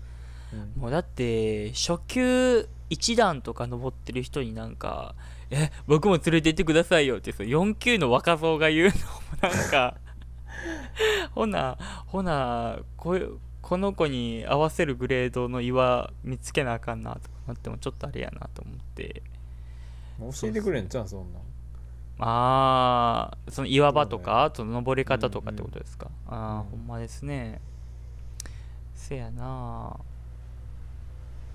[0.53, 0.81] うん。
[0.81, 5.15] もうだって初級1段とか登ってる人になんか
[5.51, 8.93] 「え僕も連れて行ってくださいよ」ってその4級の若造が言うの
[9.49, 9.95] もなんか
[11.33, 13.17] ほなほなこ
[13.61, 19.23] この子に合わせるグレードの岩見つけなあかんなとかなってもちょっとあれやなと思って。
[20.19, 21.39] 教えてくれんじゃんそんな。
[21.39, 21.41] ん
[22.19, 27.59] ああその岩場とか、その登り方とかってことですか、ああ、うんほんまですね。
[28.95, 29.97] せやな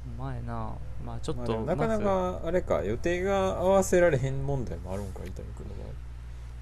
[0.04, 5.87] ほんまやなまあちょっと、まあなかなまかあれか予定が合わせられへん問題もあるんか伊丹君の場合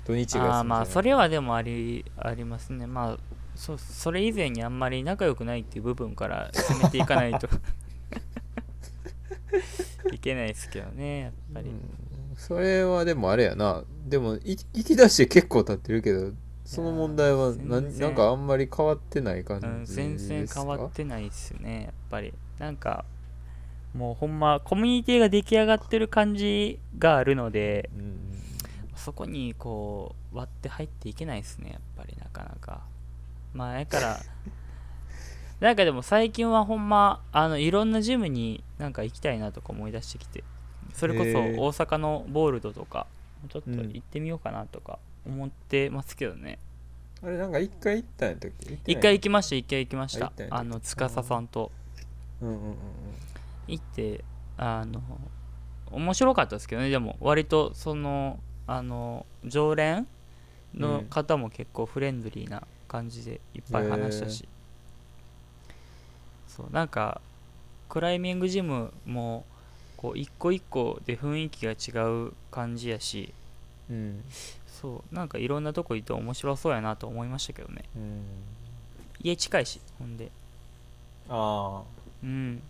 [0.07, 2.87] 土日ずがああまあそれははでもありありますね。
[2.87, 3.19] まあ
[3.57, 7.49] そそれ以前にあんまり仲良くないっていう部分から攻めていかないと
[10.13, 11.71] いけないですけどねやっぱり、
[12.37, 13.83] それはでもあれやな。
[14.07, 16.33] でもい行き出して結構経ってるけど
[16.65, 18.01] その問題はな全然。
[18.01, 22.35] なんかあんまり変わってない感じうん、ですか、全然変わってないですよねやっぱり。
[22.59, 23.05] なんか
[23.95, 28.26] もうほんまコミュニティが出来上がってる感じがあるのでうんうん
[29.07, 32.81] そこにこう割って入っていけないですねやっぱりなかなか。
[33.55, 34.19] まあやから
[35.61, 40.43] なんかでも最近はほんまあのいろんなジムになんか行きたいなとか思い出してきて
[40.93, 43.07] それこそ大阪のボールドとか
[43.49, 46.59] ちょっと行ってみようかなとか思ってますけどね、
[47.23, 48.79] あれなんか一回行ったんやったっけ？
[48.93, 50.33] 一回行きました一回行きました。
[50.51, 51.71] あの司さんと。
[52.43, 52.49] うん。
[52.49, 52.77] うんうんうん
[53.69, 54.25] 行って
[54.57, 55.01] あの
[55.91, 56.91] 面白かったですけどね。
[56.91, 60.07] でも割とそのあの常連
[60.75, 64.49] の方も結構フレンドリーな感じでいっぱい話したし、
[66.49, 67.21] そうなんか
[67.89, 69.45] クライミングジムも
[69.97, 73.33] こう一個一個で雰囲気が違う感じやし。
[73.89, 74.25] うん。
[74.81, 77.85] そうなんかいろんなとこ行って面白そうやなと思いましたけどね。
[77.97, 78.23] うん。
[79.23, 80.31] 家近いしほんで。
[81.31, 81.83] ああ。
[82.23, 82.61] うん。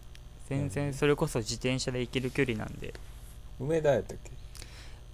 [0.48, 2.94] 全然それこそ自転車で行ける距離なんで。
[3.58, 4.30] 梅田やったっけ？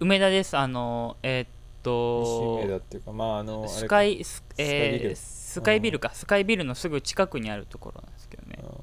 [0.02, 0.56] 梅田です。
[0.56, 1.48] あのえーっ
[1.82, 6.12] 西と梅田っていうかまああのスカイス,、えースカイビルか。
[6.14, 8.56] スカイビルのすぐ近くにあるところなんですけどね。
[8.56, 8.74] なるほ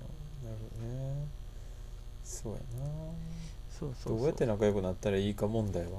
[0.81, 1.27] どね。
[2.25, 2.85] そうやな。
[3.69, 5.89] そうそうどうやって仲良くなったらいいか問題は？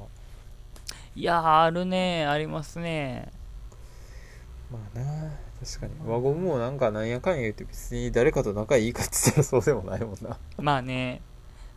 [1.16, 3.32] いやーあるねありますね
[4.70, 5.30] まあな
[5.64, 5.92] 確かに。
[6.06, 10.36] 輪ゴムもなんかなんやかんや言って別に誰かと仲いいかって言ったらそうでもないもんな。
[10.58, 11.22] まあね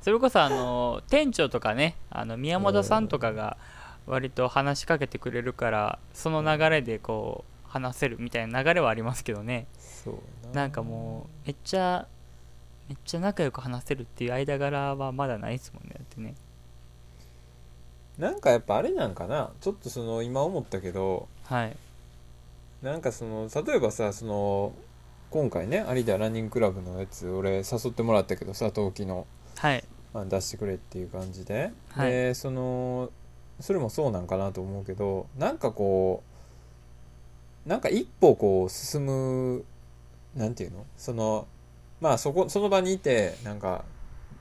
[0.04, 3.56] それこそあの店長とかねあの宮本さんとかが
[4.06, 9.66] 割と話しかけてくれるからその流れでこう話せるみたいな流れはありますけどね。
[9.80, 10.68] そうな。
[10.68, 12.06] んかもうめっちゃ
[12.89, 16.36] めっちゃ仲良く話せるっていう間柄はまだないですもんねだってね。
[18.18, 21.78] なんかやっぱあれなんかなちょっとその今思ったけどはい。
[22.82, 24.74] なんかその例えばさその
[25.32, 29.84] 今回ね有田ランニングクラブのやつ俺誘ってもらったけどさ冬季の、はい。
[29.84, 32.12] まあ、出してくれっていう感じで、はい。
[32.12, 33.12] でその
[33.60, 36.23] それもそうなんかなと思うけどなんかこ
[37.65, 39.63] うなんか一歩こう進む
[40.36, 40.86] なんていうの？
[40.97, 41.47] その
[42.02, 43.86] まあそこその場にいてなんか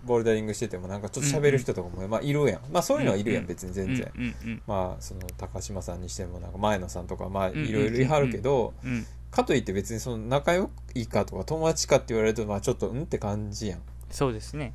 [0.05, 2.61] ボルダリングしててもなんかちょっと喋る人とかも、まあいるやん。
[2.73, 3.47] まあそういうのはいるやん、うん。
[3.47, 8.75] 別に全然、まあその高島さんにしてもなんか前野さんとかまあいろいろいはるけど、
[9.31, 13.81] かといって別にその仲良いかとか友達かって言われるとまあちょっとうんって感じやん。
[14.11, 14.75] そうですね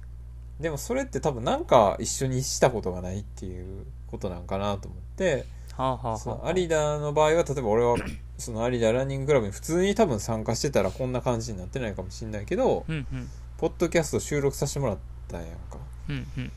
[0.59, 7.95] でもそれって多分なんか一緒にしたことがないっていうことなんかなと思ってはあはあはあその有田の場合は例えば俺は
[8.37, 13.29] その有田ランニングクラブに普通に多分参加してたらこんな感じになってないかもしれないけどうんうん。
[13.57, 15.79] ポッドキャスト収録させてもらったんやんか。
[16.09, 16.51] うんうん。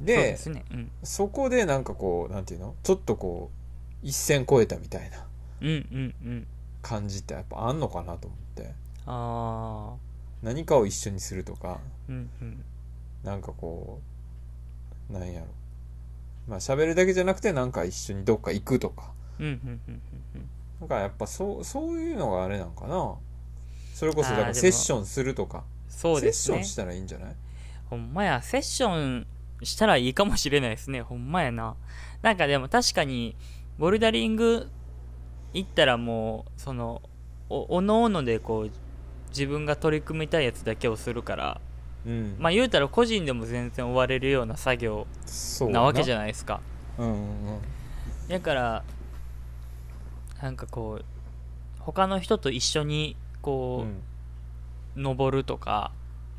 [0.00, 0.64] でですね。
[0.70, 0.90] うん。
[1.02, 2.74] そこでなんかこうなんていうの？
[2.82, 3.50] ちょっとこ
[4.04, 5.26] う一線越えたみたいな
[6.82, 8.74] 感じってやっぱあんのかなと思って。
[9.06, 9.96] ああ
[10.42, 11.80] 何かを一緒にするとか。
[12.10, 12.64] うんうん
[13.24, 14.00] なんかこ
[15.10, 15.46] うなんやろ。
[16.46, 19.12] まあ喋るだけじゃなくてなんか一緒にどっか行くとか。
[19.38, 23.16] なんかやっぱそうそういうのがあれなんかな。
[23.94, 25.64] それこそだからセッションするとか。
[25.88, 26.58] そうですね。
[26.58, 27.34] セッションしたらいいんじゃない？
[27.90, 29.26] ほんまやセッション
[29.62, 31.02] したらいいかもしれないですね。
[31.02, 31.74] ほんまやな。
[32.22, 33.34] なんかでも確かに
[33.78, 34.68] ボルダリング
[35.54, 37.02] 行ったらもうその
[37.48, 38.70] おおのおのでこう
[39.30, 41.60] 自分が取り組みたいやつだけをするから
[42.06, 42.36] うん。
[42.38, 45.06] まあ言うたら個人でも全然終われるような作業
[45.70, 45.82] な。
[45.82, 46.60] わけじゃゃないですか。
[46.98, 47.22] うんうんう
[47.56, 47.60] ん。
[48.28, 48.82] だから
[50.42, 51.04] なんかこう
[51.80, 53.90] 他の人と一緒にうこん。
[53.90, 55.92] う登るとか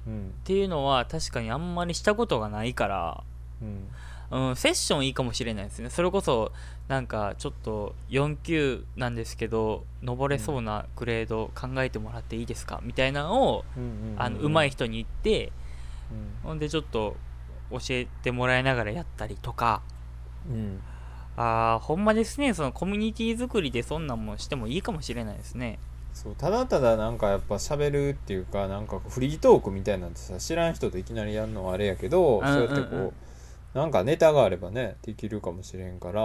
[0.08, 0.28] うん。
[0.30, 3.24] っていうのは確かにあんまりしたことがないから
[3.62, 3.88] うん
[4.32, 5.89] うん、セッションいいかもしれないですね。
[5.89, 6.52] それこそ
[6.88, 12.80] なんかちょっと4級なんですけど登れそうなグレード考えてもらっていいですか？
[12.84, 15.52] みたいなのをうんうんあの上手い人に言って
[16.12, 16.50] うん。
[16.50, 17.15] ほんでちょっと
[17.72, 19.82] 教えてもらいながらやったりとか。
[20.50, 20.82] うん。
[21.38, 22.54] あーほんまですね。
[22.54, 25.80] そのコミュニティ作りでそんなんもしてもいいかもしれないですね。
[26.13, 33.13] そうただただなんかやっぱ喋るっていうかなんかフリートークみたいなんてさ知らん人といきなりやるのはあれやけど、うんそうやってこう、うんうん
[33.74, 36.22] なんかネタがあればねできるかもしれんから。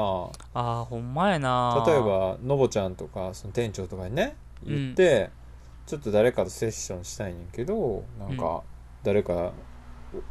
[0.55, 1.85] あーほんまやな。
[1.87, 5.31] 例えばのぼちゃんとかその店長とかにね言って、
[5.87, 8.63] ちょっと誰かとセッションしたいねんけどなんか
[9.03, 9.53] 誰か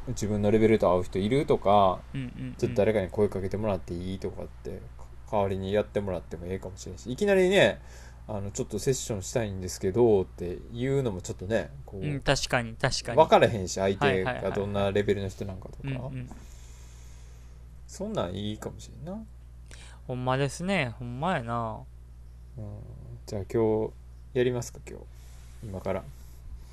[0.07, 2.55] 自分のレベルと合う人いるとかうんうんうん。
[2.57, 4.81] ちょっと誰かに声かけてもらっていいとかって
[5.31, 7.79] 代わりにやってもらってもええかもしれんしいきなりね
[8.27, 13.17] あのちょっとセッションしたいんですけどっていうのもちょっとねこう、うん確かに確かに。
[13.17, 16.29] 分からへんし相はい手がどんなレベルの人なんかとか、うんうん
[17.93, 19.23] そんなんいいかもしれんな、
[20.07, 20.95] ほんまですね。
[20.97, 21.81] ほんまやな。
[22.57, 22.65] うん、
[23.27, 23.93] じゃあ今日
[24.33, 25.05] やりますか今日。
[25.63, 26.03] 今から。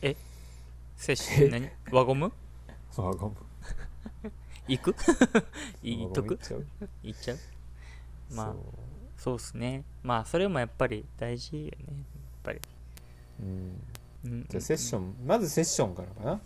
[0.00, 0.16] セ
[1.12, 1.70] ッション何？
[1.92, 2.32] 輪ゴム？
[2.96, 3.36] あゴム。
[4.66, 4.96] 行く？
[5.84, 6.38] 言っとく？
[7.02, 7.38] 行っちゃう？
[8.34, 8.54] まあ
[9.18, 9.36] そう。
[9.36, 9.84] っすね。
[10.02, 11.70] まあそれもやっぱり大事よね。
[11.88, 11.96] やっ
[12.44, 12.60] ぱり、
[13.40, 13.80] うん。
[14.24, 14.46] うん。
[14.48, 16.40] じゃあセッション、まずセッションからかな、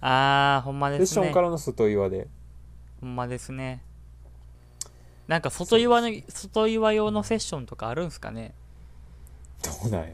[0.00, 1.22] ああほんまセッですね。
[1.26, 2.26] ションからの外岩で。
[3.00, 3.84] ほんまですね
[5.30, 8.52] なんか外岩の外岩用のセッションとかあるんすかね？
[9.62, 10.08] どうなんや？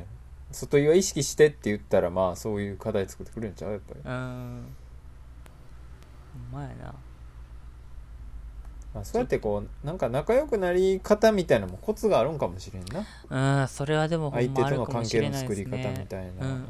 [0.52, 3.72] 外岩意識してって言ったらまあそういう課題作ってくれるんちゃう？
[3.72, 4.66] やっぱり、うーん。
[6.52, 6.94] ほんまやな。
[8.92, 13.62] まあ、そうやってこうなんか仲良くなり方みたいなのもコツがあるんかもしれんな。
[13.62, 16.46] うんそれはでもほ相んまあるかも手との関しれないで係の作りすね方みたいな。
[16.46, 16.62] うんうんうん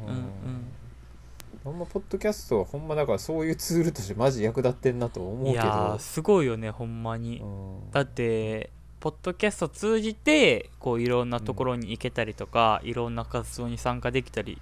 [1.67, 7.91] ほんまポッドキャストはほんまだからそういうツールとしてマジ役立ってんなと思うけいやーどすごいよねほんまに、うん。
[7.91, 8.69] だって
[9.01, 14.61] ポッドキャスト通じてこういろんなところに行けたりとか、いろんな活動に参加できたり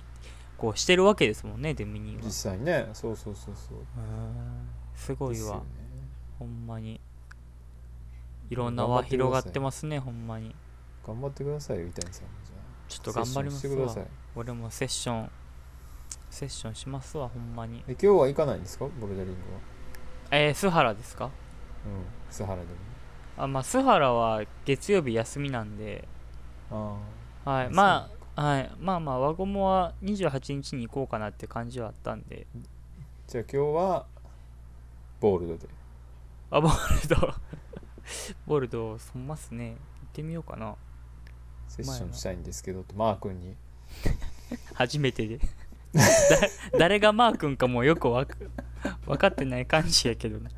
[0.58, 2.22] こうしてるわけですもんねデミニーは。
[2.26, 3.78] 実際ねそうそうそうそう。
[3.78, 3.86] うん
[4.96, 5.62] すごいわ、ですよね。
[6.40, 7.00] ほんまに。
[8.50, 10.56] いろんな輪広がってますねほんまに。
[11.06, 12.56] 頑張ってくださいよ伊谷さんもじゃ
[12.90, 13.62] ちょっと頑張りますわ。
[13.62, 14.06] セッションしてください。
[14.36, 15.30] 俺もセッション
[16.36, 17.82] セッションしますわほんまに。
[17.88, 18.86] え今日は行かないんですか？
[19.00, 19.60] ボルダリングは。
[20.32, 21.26] えー、須原ですか？
[21.26, 21.32] うん
[22.30, 22.68] 須原で
[23.38, 26.06] あまあ須原は月曜日休みなんで。
[26.70, 27.00] も
[27.46, 32.46] あはいあまあはいまあまあ輪ゴムは28日に行こうかなって感じはあったんで。
[33.28, 34.06] じゃあ今日は
[35.22, 35.70] ボールドで。
[36.52, 37.34] あボルド。
[38.46, 39.70] ボルドそんますね。
[39.70, 39.78] 行っ
[40.12, 40.76] てみようかな。
[41.70, 43.56] セッションしたいんですけどってマー君に。
[44.76, 45.38] 初めてで。
[45.38, 45.46] だ
[46.78, 48.36] 誰がマー君かもよくわか
[49.06, 50.50] 分かってない感じやけどな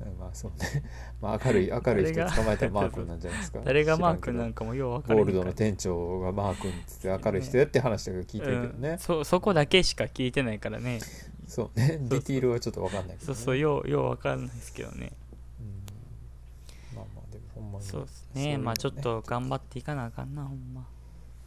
[0.00, 0.84] うんまあそうね。
[1.20, 3.60] まあ明るい明るい人捕まえたらマー君なんじゃないですか。
[3.64, 5.14] 誰がマー君なんかもよう分から。
[5.16, 11.00] ゴールドの店長がマー君っつって明るい人やって話とか聞いてるけどね、うん、そそこだけしか聞いてないからね。
[11.46, 11.98] そうね。
[12.02, 15.12] ディティールはちょっと分かんないけど、ね、そうそうようよう分かんないですけどね。
[15.60, 16.96] うん。
[16.96, 18.64] まあまあでもほんまにそうですそういうのね。
[18.64, 20.86] まあちょっと頑張っていかなあかんなほんま。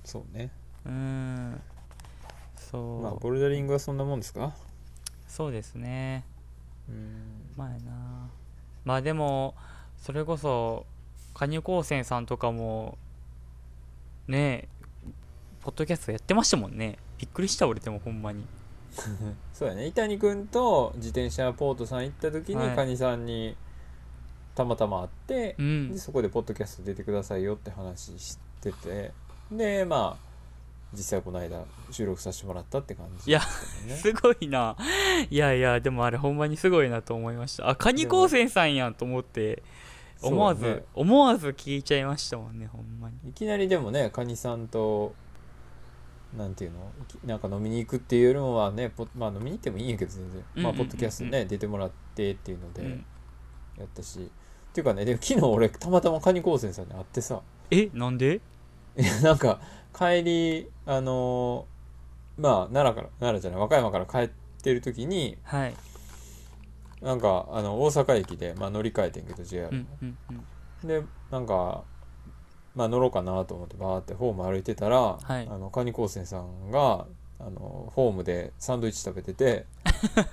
[0.04, 0.52] そうね。
[0.86, 1.62] うーん
[2.72, 4.54] そう、まあボルダリングはそんなもんですか？
[5.28, 6.24] そうですね。
[6.90, 7.52] うん。
[7.58, 8.30] まあやな。
[8.86, 9.56] まあでも
[9.98, 10.86] それこそ
[11.34, 12.98] 加入高専さんとかも
[14.28, 14.68] ねえ
[15.62, 16.98] ポッドキャストやってましたもんね。
[17.20, 18.44] びっくりした俺でもほんまに。
[19.54, 19.86] そうやね。
[19.86, 22.76] 伊谷君と自転車ポートさん行った時に、はい。
[22.76, 23.56] カニさんに
[24.56, 25.92] たまたま会ってう、ん。
[25.92, 29.12] でそこでポッドキャスト出てくださいよって話してて。
[29.52, 30.31] でまあ
[30.94, 33.32] 実際この間収録させてもらったって感じ。
[33.32, 33.42] いや
[33.88, 34.76] ですごいな。
[35.30, 37.70] いやいやでもあれほんまにすごいなと思いました。
[37.70, 39.64] あカニ高専さんやんと思って
[40.22, 40.84] 思わず、ね。
[40.94, 43.30] 思わず聞いちゃいましたもんねほんまに。
[43.30, 45.14] いきなりでもねカニさんと
[46.38, 46.92] なんていうの？
[47.26, 50.82] なんか飲みに行くっていうのはねポまあ飲みに行ってもいいんやけど全然、まあうんうんうん。
[50.82, 53.06] うんポッドキャストね出てもらってっていうのでうん。
[53.78, 57.40] やったし、っていうかねでも昨日俺たまたまカニ高専さんに会ってさ。
[57.72, 58.42] えなんで？
[58.98, 59.62] いやなんか
[59.98, 64.30] 帰りあのーまあ奈良から奈良じゃない和歌山から帰っ
[64.64, 65.76] てる時にはい。
[67.02, 70.38] なんかあの大阪駅で、まあ、乗り換えてんけど JR の、うんうん
[70.84, 70.88] うん。
[70.88, 71.84] でなんか
[72.76, 75.48] まあ乗ろうかなと思ってバーってホーム歩いてたら、はい。
[75.50, 77.06] あのカニ高専さんが
[77.40, 79.66] あのホームでサンドイッチ食べてて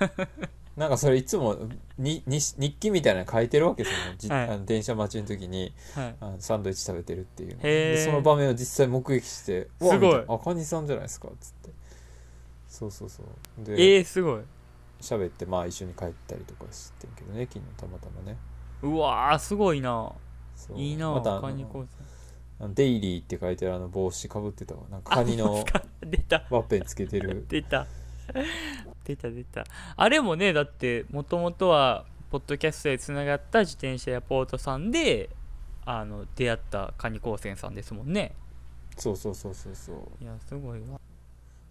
[0.79, 1.57] なんかそれいつも
[1.99, 4.49] にに日記みたいなの書いてるわけですよ、じはい。
[4.49, 5.75] あの電車待ちの時に。
[5.95, 6.15] はい。
[6.21, 7.59] あのサンドイッチ食べてるっていう。
[7.59, 11.71] でその場面を実際目撃して「うわすごいあカニさんじゃないですか」っつって。
[12.69, 13.65] そうそうそう。
[13.65, 14.43] でえー、すごい。
[15.01, 18.37] 喋ってまあ一緒に帰ったりとかしてんけどね昨日たまたまね。
[18.83, 20.13] うわーすごいな。
[20.77, 24.83] いいなまたあのデイリーって書いてあるあの帽子かぶってたわ。
[24.91, 27.47] なんかカニの ワッペンつけてる。
[27.49, 27.87] 出た
[29.09, 29.65] 出た出た。
[29.97, 35.31] あれもねだってもともとはポッドキャストでつながった自転車やポートさんで
[35.87, 38.35] あの出会ったカニ高専さんですもんね。
[38.97, 39.97] そうそうそうそうそう。
[40.23, 41.01] いやすごいわ。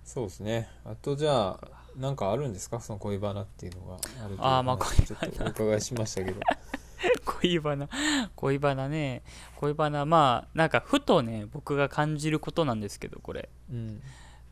[0.03, 0.69] そうですね。
[0.83, 1.59] あとじゃあ
[1.95, 2.79] なんかあるんですか？
[2.79, 3.95] その恋バナっていうのが。
[4.25, 6.39] あるあーまあ話ちょっとお伺いしましたけど。
[7.25, 7.87] 恋バナ。
[8.35, 9.21] 恋バナね。
[9.57, 13.49] 恋バナまあなんかふとね僕が感じることなんですけどこれ。
[13.71, 14.01] うん。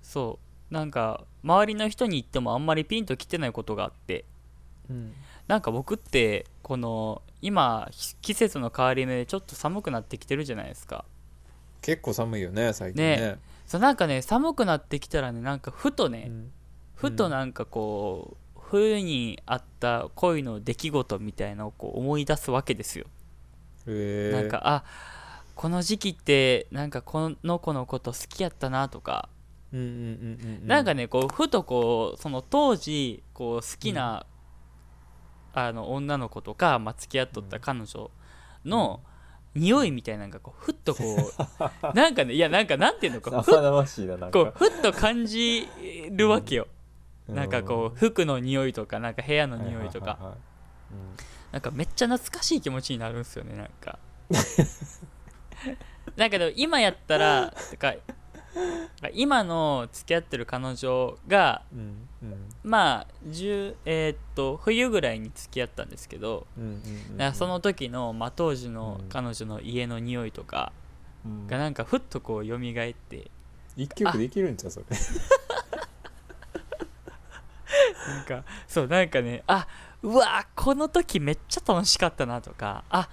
[0.04, 4.26] そうなんか周りの人に言ってもあんまりピンときてないことがあって。
[4.90, 5.14] うん。
[5.48, 7.90] なんか僕ってこの今
[8.22, 11.06] 季節の変わり目でちょっと寒くなってきてるじゃないですか。
[11.82, 13.18] 結構寒いよね最近ね。
[13.18, 13.40] ね。
[13.66, 16.52] そうなんかね寒くなってきたらねなんかふとね、うん。
[16.96, 23.06] ふとなんかこう冬にあった恋の出来事みたいなのをこう思い出すわけですよ、
[23.88, 24.84] へえなんかあ
[25.56, 29.30] この時期ってなんかこの子のこと好きやったなとか、
[29.74, 30.68] うんうんうんうんうん。
[30.68, 34.26] なんかねこうふとこうその当時こう好きな、
[35.54, 38.12] あの女の子とか、まあ、付き合っとった彼女
[38.66, 39.02] の
[39.56, 41.04] 匂いみたいなのがこうふっとこ
[41.94, 43.52] う なんかねいやなんかなんていうのかふ
[44.52, 45.68] ふっと感じ
[46.12, 46.68] るわけよ、
[47.28, 50.36] なんかこう服の匂いとかなんか部屋のうん匂いとか、
[51.54, 53.98] なんかめっちゃ懐かしい気持ちになるんですよねなんか。
[56.18, 57.96] だけど今やったら てか
[59.14, 61.80] 今の付き合ってる彼女がうん
[62.24, 62.32] うん。
[62.32, 66.68] うんまあ10えーっと冬ぐらいに付き合ったんですけど、うんう
[67.18, 69.10] んうんその時の、まあ、当時のうん。
[69.10, 70.72] 彼女の家の匂いとか
[71.26, 71.48] うん。
[71.48, 72.60] がなんかふっとこう蘇っ
[72.94, 73.30] て
[73.78, 74.72] 一曲できるんちゃう？
[74.72, 74.86] それ。
[78.08, 79.68] なんかそうなんかねあ
[80.02, 83.10] うわこの時めっちゃ楽しかったなとかあ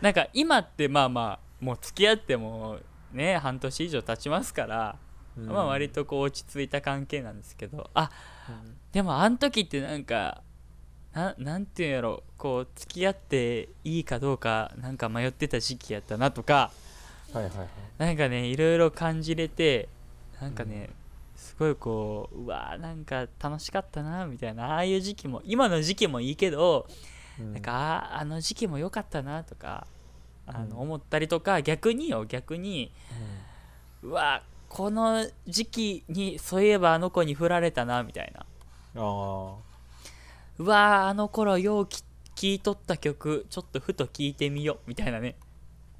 [0.00, 2.78] なんか今ってまあまあもう付き合っても
[3.18, 4.96] ね半年以上経ちますから、
[5.36, 7.90] まあ割とこう落ち着いた関係なんですけど。
[7.92, 8.10] あ
[8.92, 10.40] でもあの時ってなんか
[11.12, 12.22] ななんていうんやろ。
[12.38, 16.70] こう付き合っていいかどうかなんか迷ってた時期やったなとか。
[17.32, 17.68] はいはいはい。
[17.98, 19.88] なんかねいろいろ感じれて
[20.40, 20.90] なんかね、
[21.36, 24.74] すごいこううわーなんか楽しかったなみたいな。
[24.74, 26.86] ああいう時期も今の時期もいいけど、
[27.38, 27.52] うん。
[27.54, 27.72] なんか
[28.12, 29.86] あーあの時期も良かったなとか
[30.48, 32.92] あうんの思ったりとか逆によ逆に
[34.02, 38.46] うわこの時期にそういえばあの子に振られたなみたいな。
[38.96, 39.54] あ
[40.58, 42.02] うわあの頃ようき
[42.34, 45.36] 聴いとった曲ちょっとふと聴いてみようみたいなね。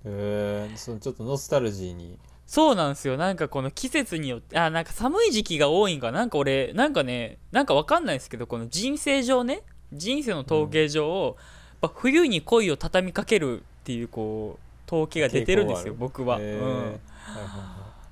[0.05, 2.19] あへえそのちょっとノスタルジーに。
[2.47, 3.17] そうなんですよ。
[3.17, 6.25] なんかこの季節によってあなんか寒い時期が多いんかな。
[6.25, 11.37] んか俺なんかねなんかわかんないですけどこの人生上ね人生の統計上、
[11.81, 17.01] やっぱ冬に恋を畳みかけるっていうこう統計が出てるんですよ僕は、うん、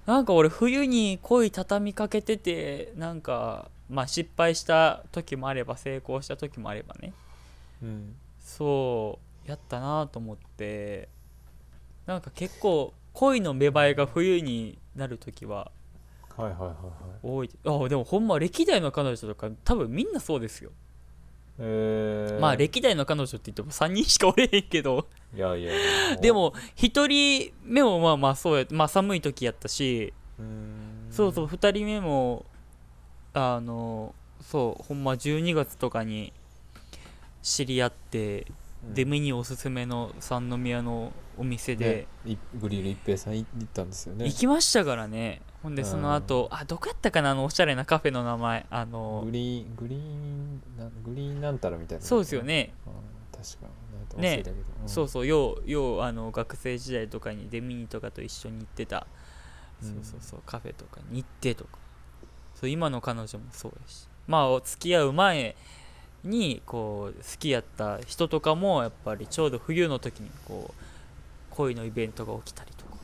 [0.07, 7.13] なんか俺冬に恋畳みかけててなんかまあ失敗した時もあれば成功した時もあればね。
[7.83, 8.15] いうん。
[8.41, 11.11] そうやったなと思って
[12.07, 15.71] なんか結構恋の芽生えが冬になる時は
[16.39, 16.73] はいはいはいはい。
[17.23, 17.51] 多い。
[17.67, 20.71] あでもほんま歴代の彼女とか多分みんなそうですよ、
[21.59, 25.07] えー、まあ歴代の彼女って言っても3人しかおれへんけど。
[25.35, 25.73] いやいや。
[26.21, 30.13] でも1人目もまあまあそうやまあ寒い時やったし。
[31.11, 32.45] そうそう2人目も
[33.33, 36.33] あのそうほんま12月とかに
[37.43, 44.25] 知り合って、うん出目におすすめの三宮のお店で、ねいグリル一平さんい行ったんですよね。
[44.27, 45.43] 行きましたからね。
[45.63, 45.89] ほんでうん。
[45.89, 47.31] その後あどこやったかな？
[47.31, 48.67] あのおしゃれなカフェの名前。
[48.71, 52.05] あのグリーングリーンなグリーンなんたらみたいな。
[52.05, 52.73] そうですよね。
[52.87, 52.93] うん。
[53.37, 53.67] 確か
[54.21, 54.43] ね。
[54.83, 54.89] うん。
[54.89, 59.07] そうそうようようあの学生時代とかにデミニとかと一緒に行ってた、
[59.83, 59.89] うん。
[59.89, 61.79] そうそうそうカフェとかに行ってとか。
[62.55, 64.09] そう今の彼女もそうやし。
[64.27, 65.55] まあ付き合う前
[66.27, 70.75] にこう好きやった人とかもやっぱりちょうど冬の時にこう
[71.51, 72.97] 恋のイベントが起きたりとか。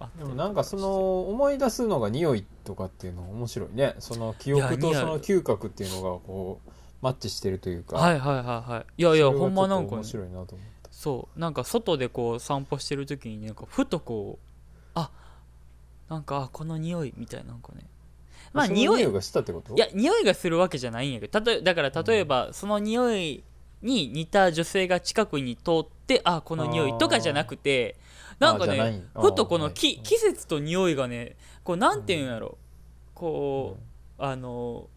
[0.00, 3.96] あでもなんかその思い出すのが匂いとかっていうの面白いね。
[3.98, 6.70] その記憶とその嗅覚っていうのがこう
[7.02, 7.96] マッチしてるというか。
[7.96, 8.86] はいはいはいはい。
[8.96, 10.04] いやいやほんまなんかね。
[10.04, 10.46] 白いなと思っ
[10.82, 10.90] た。
[10.90, 11.38] そう。
[11.38, 14.46] なんか外でこう散歩してる時になんかふとこう
[14.94, 15.10] あ
[16.08, 17.84] なんかあこの匂いみたいななんかね
[18.52, 19.74] まあ匂いがしたってこと？
[19.74, 23.44] いや匂いがするわけじゃないんやけどたとえだから例えば、その匂い
[23.82, 27.96] に似た女性が近くに通ってあこの匂いとかじゃなくて
[28.38, 29.74] なんかねあふとこのはい。
[29.74, 32.58] き季節と匂いがねこうなんていうんやろ？
[33.14, 33.78] こ
[34.18, 34.88] うあの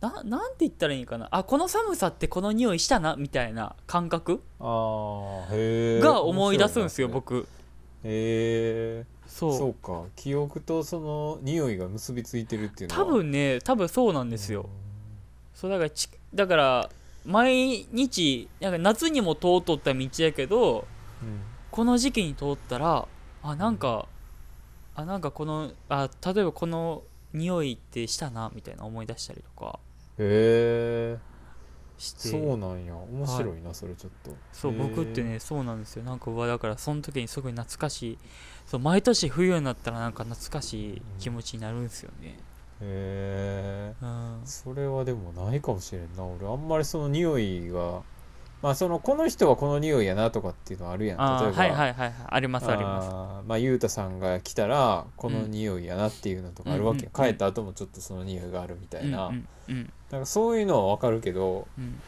[0.00, 1.28] ななんて言ったらいいんかな？
[1.30, 3.16] あこの寒さってこの匂いしたな？
[3.16, 7.48] みたいな感覚ああへえが思い出すんですよ僕。
[8.04, 9.06] へえ
[9.36, 9.52] そう。
[9.58, 10.04] そうか。
[10.16, 13.04] 記憶とその匂いが結びついてるっていうのは。
[13.04, 14.66] 多分ね多分そうなんですよ、
[15.54, 16.90] そうだからちだから
[17.26, 20.86] 毎日なんか夏にも通っとった道やけど
[21.22, 21.40] うん。
[21.70, 23.06] この時期に通ったら
[23.42, 24.08] あなんか
[24.94, 27.02] あなんかこのあ例えばこの
[27.34, 29.78] 匂いってしたなみたいな思い出したりとか。
[30.18, 31.18] へえ。
[31.98, 32.94] そうなんや。
[32.94, 34.34] 面白いな、それちょっと。
[34.52, 36.04] そう僕ってねそうなんですよ。
[36.04, 38.18] なんかうわだからその時にすごい懐かしい
[38.66, 42.36] そう毎年冬になったらなんか懐かしい気持ちになるんですよね。
[42.80, 44.40] へえうん。
[44.44, 46.24] それはでもないかもしれんな。
[46.24, 48.02] 俺あんまりその匂いが
[48.62, 51.18] まあそのこの人はこの匂いやなとかっていうのはあるやん。
[51.18, 52.12] 例えばはいはいはいはい。
[52.26, 53.48] ありますあります。
[53.48, 62.00] まあゆうたさんが来たらこの匂いやなっていうのとかあるわけ、うんうんうん帰った後もちょっとその匂いがあるみたいな、うんうんなんかそういうのはわかるけどうんうん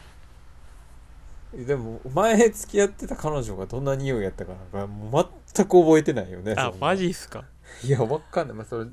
[1.53, 7.43] でも前付き合ってた彼女がどんな匂いやったかなんか全く覚えてないよねあマジっすか？
[7.83, 8.57] いやわかんない。
[8.57, 8.89] まあそれ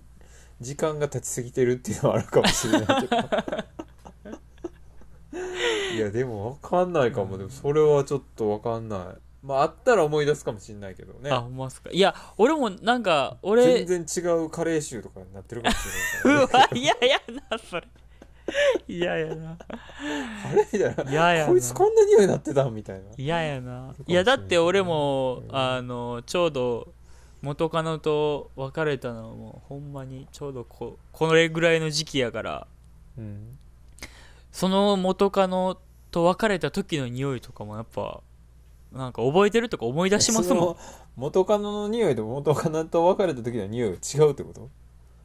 [0.60, 3.16] 時間が経ちすぎてるっていうのはあるかもしれないけど。
[5.94, 7.38] いやでもわかんないかも。
[7.38, 9.00] でもそれはちょっとわかんない。
[9.42, 11.30] まああったら思い出すかもしれないけどね。
[11.30, 11.90] あほんまっすか？
[11.90, 15.78] いや俺もなんか俺全然違うカレー臭とかになってるかもし
[16.24, 17.86] うれないから、 わ嫌やなそれ
[18.88, 19.56] 嫌やな。
[19.60, 21.50] あれみたいな嫌やな。
[21.50, 23.04] こいつこんな匂いになってたみたいな。
[23.16, 23.94] 嫌やな。
[24.06, 24.12] い。
[24.12, 25.56] いやだって俺もうん。
[25.56, 26.88] あのちょうど
[27.42, 32.66] 元カノと別れたのもほんまにちょうどここれぐらいの時期やから。
[33.18, 33.58] うん。
[34.52, 35.76] その元カノ
[36.10, 38.22] と別れた時の匂いとかもやっぱ
[38.92, 40.76] なんか覚えてるとか思い出しますもん。
[41.16, 44.70] 元カノの匂いと元カノと別れた時の匂いが違うってこと？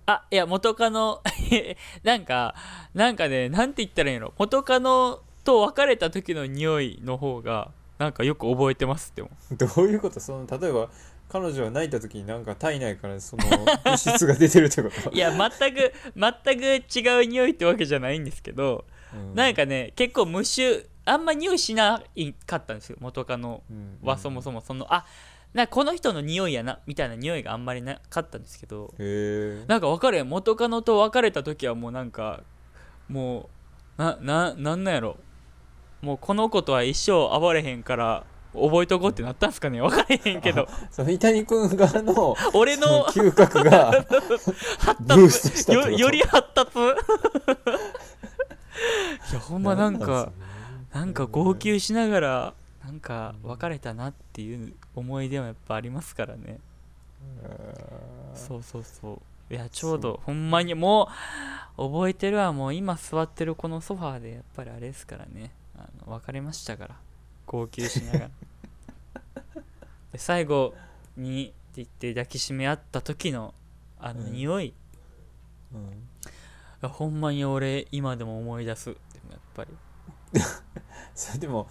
[0.05, 1.21] あいや元カノ
[2.03, 2.55] なんか
[2.93, 4.33] なんかねなんて言ったらいいの？
[4.37, 10.19] 元カノと別れた時の匂いの方がなんかよく覚えてますってもどういうこと？
[10.19, 10.89] その例えば
[11.29, 13.43] 彼女が泣いた時になんか体内からその
[13.85, 16.63] 物質が出てるってこといや全く全く
[16.99, 19.35] 違う匂いってわけじゃないんですけど、うん。
[19.35, 23.97] なんかね結構無臭あんま匂いしないかったんですよ元カノうん。
[24.03, 25.05] はそもそもそのあ
[25.53, 28.93] なんかこの人の匂いやなみたいな匂いがあんまりなかったんですけど
[29.67, 32.41] なんか分かる元カノと別れた時はもうなんか
[33.09, 33.49] も
[33.97, 35.17] うなななんなんやろ。
[36.01, 38.23] もうこの子とは一生会われへんから
[38.53, 39.79] 覚えとこうってなったんすかね。
[39.81, 40.67] 分からへんけど。
[40.89, 43.91] その伊谷君側の俺そのの嗅覚が
[44.79, 45.91] 発ブーストしたってこと？
[45.91, 46.79] よより発達？
[49.31, 50.31] いやほんまなんか
[50.91, 56.59] なんか号泣しながらなんか別れたなっていう思い出はやっぱありますからね。
[58.33, 59.53] そうそうそう。
[59.53, 61.09] いやちょうどほんまにも
[61.77, 62.53] う覚えてるわ。
[62.53, 65.51] もう今座ってるこのソファーでやっぱりあれですからね。
[65.77, 66.95] あの別れましたから。
[67.45, 68.29] 号泣しながら。
[70.13, 70.73] で最後
[71.17, 73.53] にって言って抱きしめ合った時の
[73.99, 74.31] あのうん。
[74.31, 74.73] 匂い、
[75.73, 75.81] うん。
[75.81, 75.85] い
[76.81, 78.85] やほんまに俺今でも思い出す。
[78.85, 78.93] で
[79.25, 79.77] もやっぱり。
[81.13, 81.67] それでも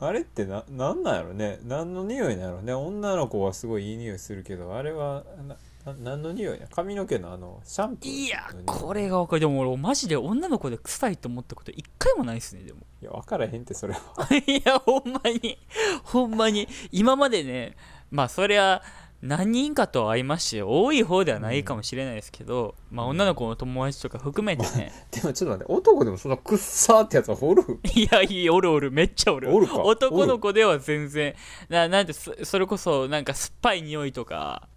[0.00, 1.58] あれってななんなんやろね。
[1.64, 2.72] 何の匂いなんやろね。
[2.74, 5.56] 女の子はすごいいい匂いするけどあれはな
[5.92, 6.66] な何の匂いや。
[6.70, 8.28] 髪の毛のあのシャンプーい。
[8.28, 9.40] やこれが分かる。
[9.40, 12.80] でも俺マジで女の子で臭いと思ったこと一回もないっすねでも。
[13.02, 14.00] いや分からへんってそれは。
[14.34, 15.58] いやほんまに。
[16.02, 16.68] ほんまに。
[16.90, 17.76] 今までね
[18.10, 18.82] まあそりゃ
[19.26, 24.92] 何人かとは会いまして多い方ではないかもしれないですけど、まあ女の子の友達とか含めてね。
[25.10, 27.62] でもちょっと待って男でもそんなくっさーってやつはおる？
[27.96, 28.90] いやいやおるおる。
[28.92, 29.50] めっちゃおる。
[29.54, 29.78] おるか？
[29.82, 31.34] 男の子では全然
[31.70, 34.68] ななんてそそれこそなんか酸っぱい匂いとか。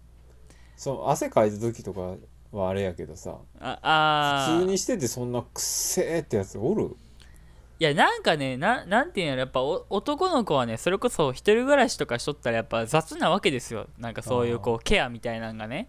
[0.76, 2.14] そう汗かいた時とか
[2.50, 3.36] はあれやけどさ。
[3.60, 4.54] ああー。
[4.60, 6.96] 普通にしててそんなくっせーってやつおる？
[7.80, 13.86] いやなんかねななんていうんやろやっぱお男の子はねそれこそ一人暮らしとかしとったらやっぱ雑なわけですよ。
[13.98, 15.88] なんかそういうこうケアみたいなのがね。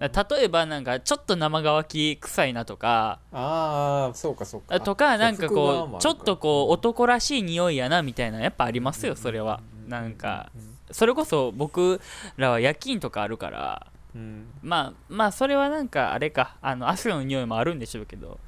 [0.00, 3.18] 例えばなんかちょっと生乾き臭いなとか。
[3.30, 4.80] あーそうかそうか。
[4.80, 9.60] とかなんかこうちょっとこう男らしい匂いやなみたいなやっぱありますよそれは。
[9.86, 10.50] なんか
[10.90, 12.00] それこそ僕
[12.38, 13.86] らは夜勤とかあるから。
[14.14, 14.46] うん。
[14.62, 16.56] まあまあそれはなんかあれか。
[16.62, 18.28] あの汗の匂いもあるんでしょうけど。
[18.28, 18.38] うん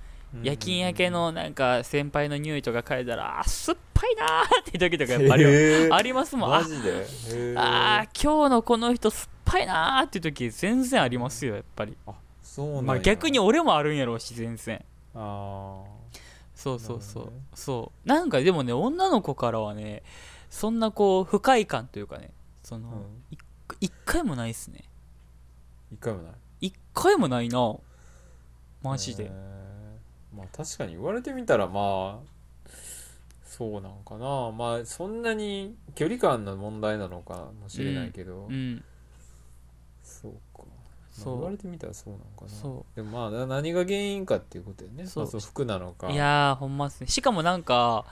[0.43, 6.55] 夜勤明けのなんか先輩の匂いとか嗅いだらあー酸っぱいなーって時とかやっぱあり,、ありますもん。
[6.55, 6.91] あマジで？
[6.91, 7.55] へー。
[7.57, 11.97] あー今日のこの人酸っぱいなーって時全然ありますよやっぱり。
[12.07, 12.13] あ
[12.43, 12.83] そうなんや。
[12.83, 14.85] まあ逆に俺もあるんやろうし全然。
[15.15, 15.83] あ
[16.55, 17.33] そうそうそう、ね。
[17.55, 18.09] そう。
[18.09, 20.03] なんかでもね女の子からはね
[20.49, 22.31] そんなこう不快感というかね
[22.63, 23.01] その、ーうん。
[23.33, 23.39] い
[23.81, 24.85] 一回もないっすね。
[25.93, 26.33] 一回もない。
[26.61, 27.75] 一回もないな。
[28.83, 29.60] マジで、へー
[30.37, 32.41] まあ確かに言われてみたらまあ
[33.45, 34.53] そうなんかな。
[34.53, 38.83] まあそんなに距離感の問題なのかもしれないけど、うん
[40.03, 40.67] そうか、まあ
[41.11, 41.35] そう。
[41.35, 42.49] 言われてみたらそうなんかな。
[42.49, 45.07] そでもまあな何が原因かっていうことやね。
[45.07, 45.25] そう。
[45.25, 46.11] まあ、服なのか。
[46.11, 47.09] いやーほんまっすね。
[47.09, 48.07] しかもなんか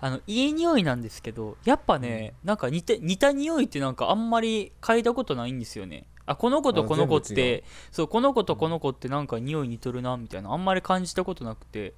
[0.00, 11.94] あのいい匂いなんですけどやっぱね、なんか似て似た匂いってなんかあんまり嗅いだことないんですよねあこの子とあこの子ってそうこの子とこの子ってなんか匂い似とるなみたいなあんまり感じたことなくて。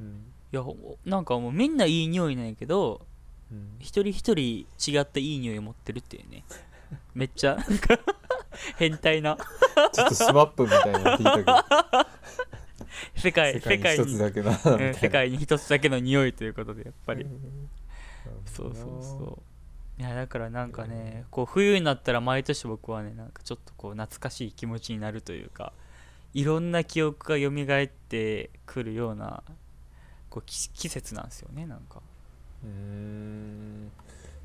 [0.00, 0.24] うん。
[0.52, 3.00] いやほなんかもうみんないい匂いなんやけど
[3.50, 3.76] うん。
[3.80, 6.44] 一人一人違ったいい匂い持ってるっていうね。
[7.14, 7.58] めっちゃ
[8.76, 9.36] 変態な。
[9.92, 11.54] ちょっとスマップみたいになってきたけど。
[13.16, 14.04] 世界世世界界に。
[14.04, 17.24] に一つだけなうん世界に一つだけの匂いということでやっぱり。
[17.24, 17.68] うん。
[18.46, 19.53] そうそうそう
[19.98, 25.72] いやだからなんかねこう冬になったら毎年僕はねなんかちょっとこう懐かしい気持ちになるというか
[26.32, 29.44] いろんな記憶が蘇ってくるような
[30.30, 32.00] こうき季節なんですよねなんか。
[32.64, 33.92] うーん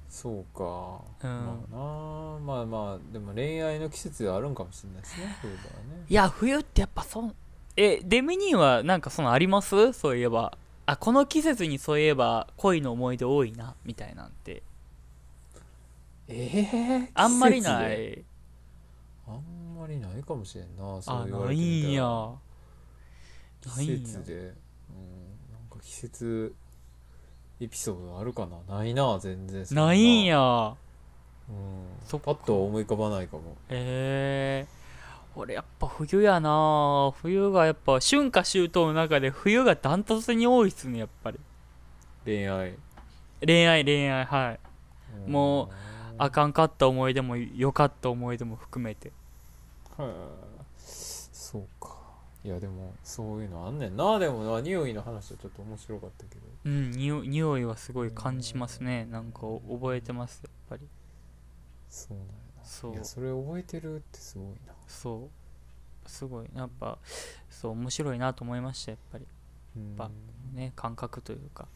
[0.08, 1.30] そうか、うん。
[1.30, 5.64] まあなまあまあでも恋愛の季節ではあるんかもしれないですね冬場は
[5.98, 6.06] ね。
[6.08, 7.36] いや冬ってやっぱそう
[7.76, 9.94] えデミニーはなんかそのあります？
[9.94, 10.58] そういえば。
[10.86, 14.64] あこの季節にそういえば恋の思い出多いなみたいなんて
[16.32, 18.24] ええあんまりない。
[19.28, 21.90] あんまりないかもしれんなそあう言わないれてみたら。
[21.90, 22.32] んや。
[23.76, 24.08] ない季んや。
[24.08, 24.34] 節で。
[24.36, 24.54] うん
[25.52, 26.56] なんか季節
[27.60, 28.76] エピソードあるかな。
[28.78, 29.94] ないな全然そな。
[29.94, 30.76] いんや、や
[31.50, 31.56] うん、
[32.06, 32.28] そっか。
[32.36, 33.58] パッと思い浮かばないかも。
[33.70, 37.12] えー、俺やっぱ冬やな。
[37.22, 41.40] 冬がやっぱ春夏秋冬の中で冬がダントツに多いっすねやっぱり。
[42.24, 42.74] 恋愛。
[43.46, 44.60] 恋愛恋愛はい。
[45.26, 45.32] うん。
[45.32, 45.70] もう
[46.20, 49.12] あかんかった思い出も良かった思い出も含めて。
[49.98, 50.10] はい。
[50.78, 51.98] そうか。
[52.44, 54.20] いやでもそういうのあんねんな。
[54.20, 56.42] でもな匂いの話はちょっと面白かったけど。
[56.66, 59.06] うん匂い匂いはすごい感じますね。
[59.06, 60.88] なんか覚えてますやっぱり。
[61.90, 62.32] そうなんや
[62.64, 62.92] そう。
[62.92, 64.74] ないやそれ覚えてるってすごいな。
[64.88, 65.30] そ
[66.06, 66.10] う。
[66.10, 66.50] すごい。
[66.56, 66.98] やっぱ
[67.50, 69.26] そう面白いなと思いましたやっぱり。
[69.78, 69.96] うん。
[69.96, 70.10] ぱ
[70.54, 71.68] ね感覚というか。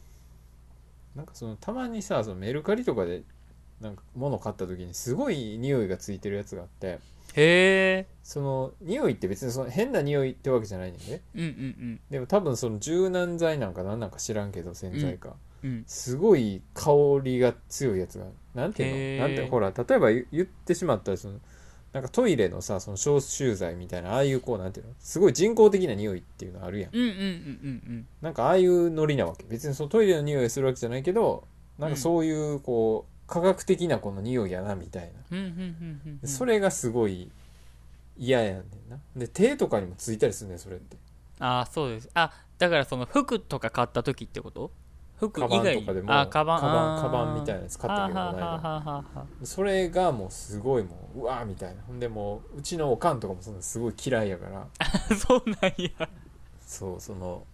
[1.14, 3.22] なんかそのたまにさそのメルカリとかで
[3.80, 6.98] なんか物買った時にすごい匂いがついてるやつがあって
[7.34, 8.06] へえ。
[8.22, 11.22] その匂いって別にその変な匂いってわけじゃないねんで。
[11.34, 15.84] うんうんでも多分その柔軟剤なんか何なんか知らんけど洗剤か、うんうん。
[15.86, 16.90] すごい香
[17.22, 21.40] りが強いやつがなんていうへーのなんてほら例えば言言ってしまったらその
[21.92, 24.92] なんかトイレのさその消臭剤みたいなああいうこうなんていうの？
[24.98, 26.90] すごい人工的な匂いっていうのあるやん。
[26.92, 27.22] うんうんうんう
[27.92, 29.44] んなんかああいうノリなわけ。
[29.48, 31.46] 別にそのトイレの匂いするわけじゃないけど
[31.78, 36.28] なんかそういうこう科学的なこの匂いやなみたいな。
[36.28, 37.30] それがすごい
[38.16, 38.98] 嫌やねんな。
[39.16, 40.96] で手とかにもついたりするねんそれって。
[41.40, 42.10] ああそうです。
[42.14, 44.70] あだからその服とか買った時ってこと？
[45.16, 49.04] 服以外とかでもあカバンカバンカバンみたいなやつ買ったけどはあはあこの間はあはあは。
[49.16, 51.82] あそれがもうすごいもううわーみたいな。
[51.86, 54.66] ほんでもううちのおかんとかもそんなすごい嫌いやから。
[55.16, 56.08] そうなんや。
[56.66, 57.44] そうその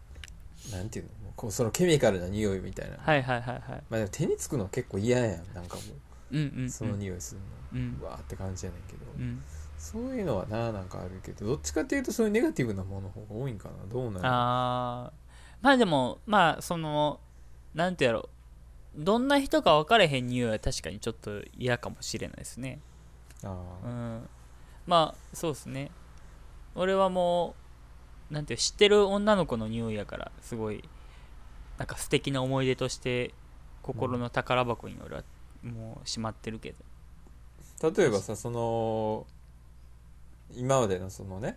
[0.73, 1.11] なんていうの？
[1.41, 3.83] こうそのケミカルな匂いみたいな、はいはいはいはい。
[3.89, 5.83] まあでも手につくの結構嫌やんなんかも
[6.33, 6.37] う。
[6.37, 6.71] んうんううん。
[6.71, 7.47] その匂いするの、
[7.81, 7.99] うん。
[7.99, 9.43] うわーって感じやねんけど、うん。
[9.79, 13.87] そういうのはななんかあるけどどっちかっていうとそういうネガティブなものの方が多いんかな？
[13.91, 15.13] どうなのああ
[15.63, 17.21] まあでもまあその
[17.73, 18.29] なんてやろ
[18.95, 22.81] どんな人か分かれへん匂いは確かにちょっと嫌かもしれないですね。
[23.43, 23.49] あ
[23.83, 23.89] うー
[24.19, 24.29] ん。
[24.87, 25.91] まあそうですね。
[26.75, 27.55] 俺はも
[28.31, 30.85] うなんていう知ってる女の子の匂いやからすごい
[31.81, 33.33] なんか素敵な思い出として
[33.81, 35.23] 心の宝箱に俺は
[35.63, 36.75] もうしまってるけ
[37.81, 37.91] ど。
[37.91, 39.27] 例えばさその
[40.55, 41.57] 今までのそのね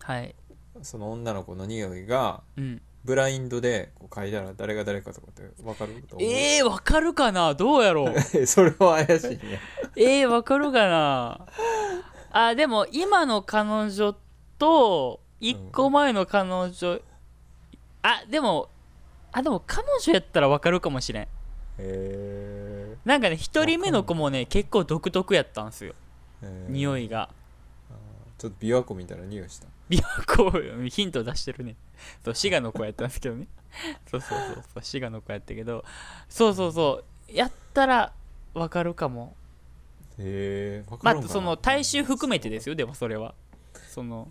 [0.00, 0.34] はい。
[0.80, 2.80] その女の子の匂いがうん。
[3.04, 6.28] ブラインドでこう嗅いだら誰が誰かとかって分かると思う？
[6.28, 7.52] えー、わかるかな？
[7.52, 8.20] どうやろう？
[8.46, 9.60] それは怪しいね。
[9.96, 11.46] えー、わかるかな？
[12.32, 14.16] あでも今の彼女
[14.58, 17.00] と1個前の彼女、
[18.02, 18.70] あでも
[19.32, 21.28] あでも彼女やったらわかるかもしれん。
[21.78, 25.94] へなんかね1人目の子もね結構独特やったんですよ。
[26.42, 27.30] え匂いが。
[28.38, 29.66] ちょっと琵琶湖みたいな匂いした。
[29.90, 31.74] 琵琶湖ヒント出してるね。
[32.24, 33.48] そう滋賀の子やったんですけどね。
[34.10, 35.84] そうそうそうそう滋賀の子やったけど。
[36.28, 37.32] そうそうそう。
[37.32, 38.12] やったら
[38.54, 39.34] わかるかも。
[40.18, 41.30] へえ分まかるんかな。
[41.30, 42.74] あその体臭含めてですよ。
[42.74, 43.34] でもそれは。
[43.88, 44.28] その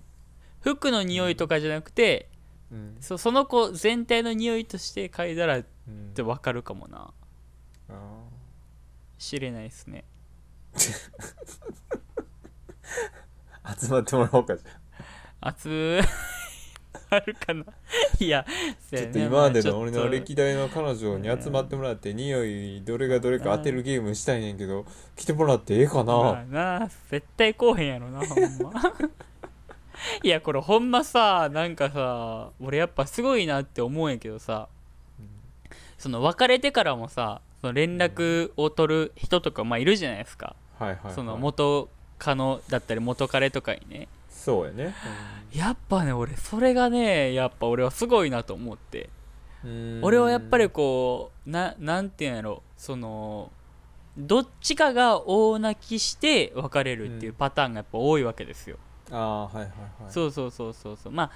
[0.61, 2.29] 服の匂いとかじゃなくて、
[2.71, 2.97] うん。
[2.99, 7.11] そその子全体の匂いとして嗅いだらっうんてわかるかもな。
[7.89, 7.93] あ
[9.17, 10.03] 知れないですね。
[10.75, 10.79] ー
[13.79, 14.67] 集まってもらおうかじゃ
[15.41, 15.99] 熱
[17.09, 17.63] あるかな？
[18.19, 28.73] いやあちょっと今までの俺の歴代代の彼女に集まってもらって匂いどれがどれか当てるゲームしたいねんけど来てもらってええかまあなな絶対こうへんやろなほんま
[30.23, 34.67] いやこれほんまさなんかさ俺やっぱすごいなって思うんやけどさ
[35.97, 41.13] その別れてからもさその連絡を取る人とかまあいるじゃないですか、はいはいはい。
[41.13, 41.89] その元
[42.19, 44.07] カノだったり元彼とかにね。
[44.29, 44.93] そうやね。
[45.53, 49.09] やっぱね俺それがねやっぱ俺はすごいなと思って。
[49.63, 49.99] うん。
[50.03, 53.51] 俺はやっぱりこうななんていうんやろその
[54.17, 58.77] どっちかが大泣きして別れるっていうパターンがやっぱ多いわけですよ、
[59.11, 59.65] ああはいはい
[60.03, 60.11] はい。
[60.11, 61.13] そうそうそうそうそう。
[61.13, 61.31] まあ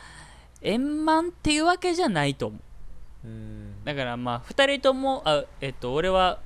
[0.61, 2.57] 円満っていうわけじゃないと思
[3.23, 3.27] う。
[3.27, 3.83] うん。
[3.83, 6.39] だからまあ2人ともあえっと俺は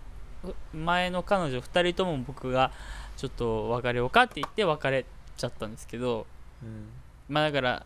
[0.44, 2.72] う前の彼女2人とも僕が
[3.18, 5.06] ちょっと別れようかって言って別れ
[5.38, 6.26] ちゃったんですけど。
[6.64, 6.90] うん。
[7.28, 7.86] まあだから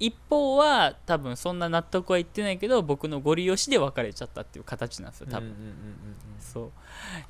[0.00, 5.76] 一方は多分そんな納得はいってないけど僕のご利用しで別れちゃったっていう形なんですよ多分、うんうんうんうん
[6.40, 6.72] そ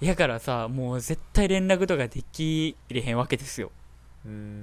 [0.01, 0.05] う。
[0.05, 3.71] やからさもう絶対連絡とかできれへんわけですよ、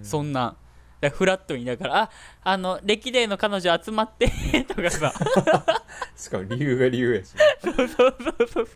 [0.02, 0.58] そんなん
[1.02, 2.10] だフラットにだからあ
[2.44, 4.32] あの歴代の彼女集まって
[4.70, 5.12] とかさ。
[6.16, 7.34] しかも理由が理由やし。
[7.60, 8.16] そうそうそう
[8.48, 8.68] そう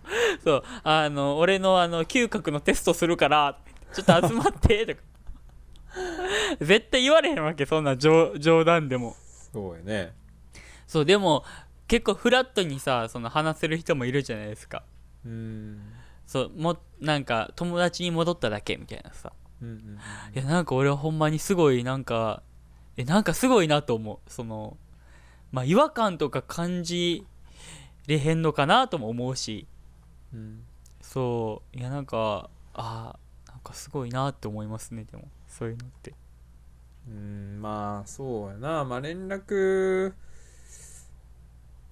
[0.43, 0.63] そう。
[0.84, 3.59] あの俺のあの嗅覚のテストするから
[3.93, 5.01] ちょっと集まってとか。
[6.59, 9.15] 絶対言われへんわけそんな冗冗談でも。
[9.53, 10.13] そうやね。
[10.88, 11.45] そうでも
[11.88, 14.84] 結構フラットにさその話せる人もいるじゃないですか。
[15.23, 15.80] うん。
[16.26, 19.32] そうもなんか友達に戻っただけみたいなさ
[19.62, 19.95] うんうんうん
[20.34, 22.43] いやなんか俺はほんまにすごいなんか
[22.97, 24.32] えなんかすごいなと思う。
[24.32, 24.78] その
[25.51, 27.26] まあ違和感とか感じ
[28.08, 29.68] れへんのかなとも思うし。
[30.34, 30.64] うん。
[31.01, 31.78] そう。
[31.78, 35.28] いやなんかあーなんかすごいなって思いますねでも。
[35.47, 36.14] そういうのって。
[37.08, 38.84] うんまあそうやな。
[38.86, 40.14] まあ連絡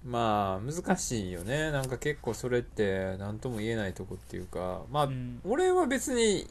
[0.04, 1.70] まあ難しいよね。
[1.70, 4.82] なんか結構それって何とも言えないとこっていうか。
[4.90, 5.40] まあ、うん。
[5.44, 6.46] 俺は別に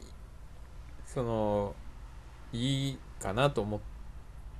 [1.14, 1.74] その
[2.52, 3.80] いいかなと思っ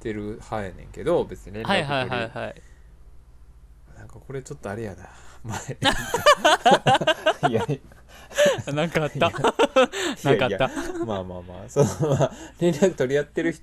[0.01, 2.63] てる派やねんけど別に連絡はい取り、はいはいはい
[3.99, 5.09] なんかこれちょっとあれやな。
[5.45, 5.59] 前。
[7.49, 7.81] いやい
[8.75, 9.19] なんかあった？
[9.27, 9.31] や
[10.25, 10.69] なんかあった？
[11.07, 11.69] まあまあまあ。
[11.69, 13.63] そのまあ連絡取り合ってる人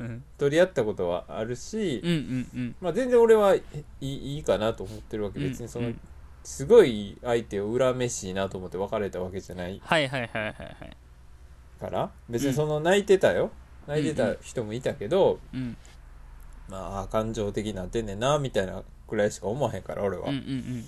[0.00, 0.24] うん。
[0.38, 2.76] 取り合ったことはあるし、うんうんうん。
[2.80, 3.62] まあ全然俺はい
[4.00, 5.40] いいいかなと思ってるわけ。
[5.40, 6.00] うん別にその、うん。
[6.44, 9.80] すごい相手を恨めしいなと思って別れたわけじゃない。
[9.82, 10.96] はいはいはいはいはい
[11.82, 13.50] から別にその泣いてたよ、
[13.86, 15.76] 泣いてた人もいたけど、うん。
[16.68, 20.84] まあ感情的になってんねんなみたいなくらいしか思わへんから俺は、うんうん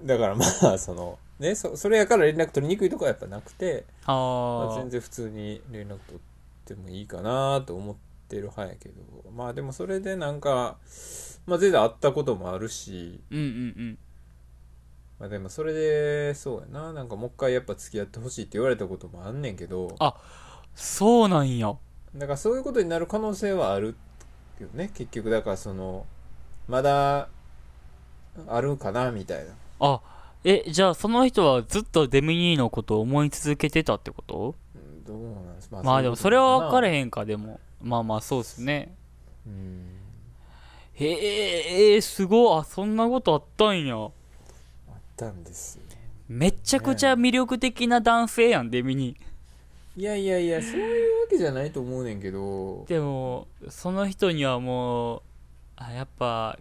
[0.00, 0.06] うん。
[0.06, 6.20] だからまあ そのねそそれやから連絡取りにくいとこはやっぱなくて、まあ全然普通に連絡取っ
[6.64, 7.96] てもいいかなと思っ
[8.28, 8.94] てる派やけど。
[9.30, 10.78] まあでもそれでなんか
[11.44, 13.20] まあ全然会ったこともあるし。
[13.30, 13.48] うんうんう
[13.82, 13.98] ん
[15.18, 16.92] まあでもそれでそうやな。
[16.92, 19.94] なんかもう一回やっぱ付き合ってほしいって言われたこともあんねんけど。
[19.98, 20.14] あ
[20.74, 21.74] そうなんや。
[22.14, 23.94] だからそういうことになる可能性はある
[24.58, 25.30] けどね結局。
[25.30, 26.06] だからその
[26.68, 27.28] まだ
[28.48, 29.52] あるかなみたいな。
[29.80, 30.00] あ
[30.44, 34.54] えじゃあその人はずっとデミニーのことを思い続けてたってこと？
[34.74, 35.68] うんどうなんです。
[35.72, 37.58] ままあでもそれは分かれんへんかでも。
[37.82, 38.94] まあまあそうっすね。
[39.46, 39.86] うん。
[40.94, 42.60] へええー、すごい。
[42.60, 43.96] あそんなことあったんや。
[43.96, 44.10] あ
[45.16, 45.82] ったんですよ
[46.28, 52.84] めちゃくちゃ魅力的な男性やんデミニーいやいやいやそういうわけじゃないと思うねんけど。
[52.86, 55.22] でもその人にはもう
[55.76, 56.58] あやっぱ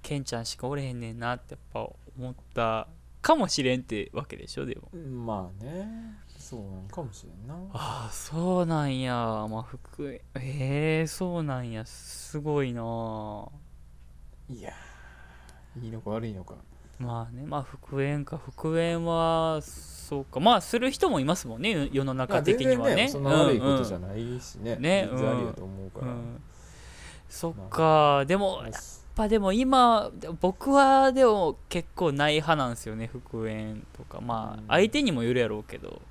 [0.00, 2.88] ケンちゃんしかおれへんねんなってやっぱ思った
[3.20, 4.98] かもしれんってわけでしょでも。
[4.98, 6.16] まあね。
[6.38, 7.54] そうなんかもしれんな。
[7.74, 9.14] ああそうなんや
[9.50, 13.46] まあ福ええー、そうなんやすごいな
[14.48, 14.72] いや
[15.78, 16.54] いいのか悪いのか
[17.00, 18.36] まあねまあ復縁か。
[18.36, 20.38] 復縁はそうか。
[20.38, 22.94] まあする人もいますもんね世のま中的にはね。
[22.94, 26.08] ねそんな悪いことじゃい、ないしね,、ね全然ありやと思うかん。
[26.08, 26.40] うん。
[27.28, 28.24] そっか。
[28.26, 28.74] でもまあやっ
[29.14, 34.20] ぱでも今僕はでも結構ない派なんですよね復縁とか。
[34.20, 34.64] まうん。
[34.68, 36.02] あ相手にもよるやろうけど。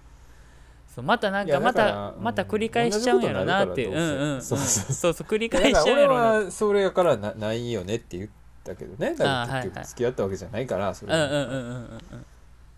[0.96, 3.86] そうまたなんかまたまた繰り返しちゃうんやろなって。
[3.86, 4.00] 同じう。
[4.00, 4.34] んうん。
[4.34, 4.58] うんそう。
[4.58, 6.24] そうそう 繰りだ返しちゃうやろな。
[6.46, 8.30] はそれやからなないよねって言っ
[8.70, 11.26] たけどねだから結局付き合ったわけじゃないからそれは。
[11.26, 12.26] うんうんうんうんうん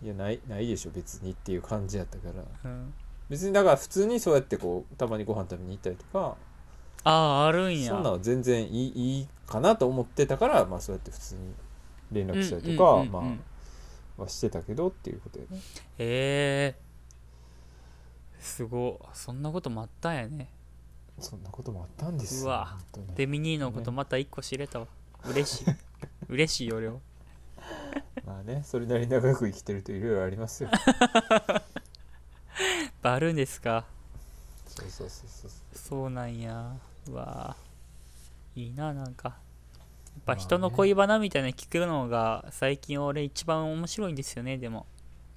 [0.02, 2.42] いやないないでしょ別にっていう感じやったから。
[2.64, 2.92] うん。
[3.28, 6.36] 別にだから普通にそうやってこうたまにご飯食べに行ったりとか
[7.04, 7.90] あああるんや。
[7.90, 11.40] そんなの全然いいいいかなと思ってたからまあそうやって普通に
[12.10, 13.22] 連絡したりとか、まあ
[14.22, 15.58] はしてたけどっていうことやね。
[15.98, 16.80] へえ。
[18.40, 19.06] すごい。
[19.12, 20.50] そんなこともあったんやね。
[21.18, 22.76] そんなこともあったんですようわ。
[23.14, 24.86] デミニーのことまた一個知れたわ
[25.30, 25.64] 嬉しい。
[26.28, 26.94] 嬉しいよ俺は
[28.26, 30.70] まあねそれなりに長く生きてるといろいろありますよ。
[33.02, 33.84] あるんですか？
[34.66, 36.10] そうそうそうそうそう。
[36.10, 36.72] なんや。
[37.08, 37.56] うわ
[38.54, 39.28] いいななんか。
[39.28, 44.86] やっぱ人の恋バナみたいなの聞くのが最近俺一番面白いんですよねでも。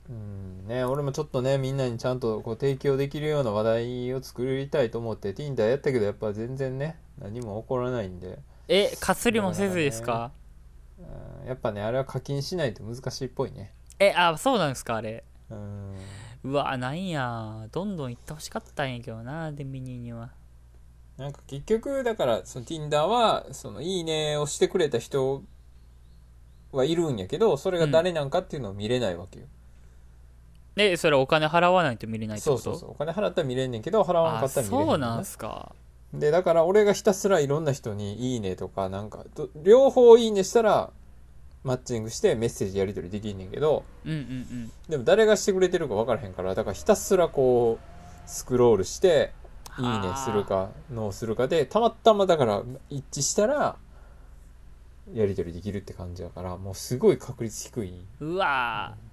[0.10, 10.42] うんね俺もちょっとねみんなにちゃんとこう提供できるような話題を作りたいと思って Tinder やったけどやっぱ全然ね何も起こらないんで、えかすりもせずですか、う
[11.44, 13.72] んやっぱねあれは課金しないと難しいっぽいね。
[14.00, 15.24] えあそうなんですかあれ。
[15.52, 15.96] うん。
[16.44, 17.68] うわなんや。
[17.72, 20.32] どんどん行ってほしかったんやけどなデミニーには。
[21.18, 25.44] なんか結局だからその Tinder はそのいいねをしてくれた人
[26.72, 29.46] はいるんやけどそれが誰なんかっていうのを見れないわけよ、
[30.76, 32.72] でそれお金払わないと見れないってそこと？
[32.72, 32.92] うそうそう。
[32.92, 35.76] お金払ったら見れんねんけど払わなかあったら見れへんねそうなんなすか
[36.20, 40.92] でだから俺がひたすらいろんな人に「いいね」とかなんかど両方「いいね」したら
[41.64, 44.72] マッチングしてメッセージやり取りできんねんけどうんうんうん。
[44.88, 49.34] でも誰がしてくれてるか分からへんからだからひたすらこうスクロールして
[49.80, 53.78] 「いいね」するかノーするかでたまたまだから一致したら
[55.14, 58.06] やり取りできるって感じだからもうすごい確率低い。
[58.20, 59.05] うわー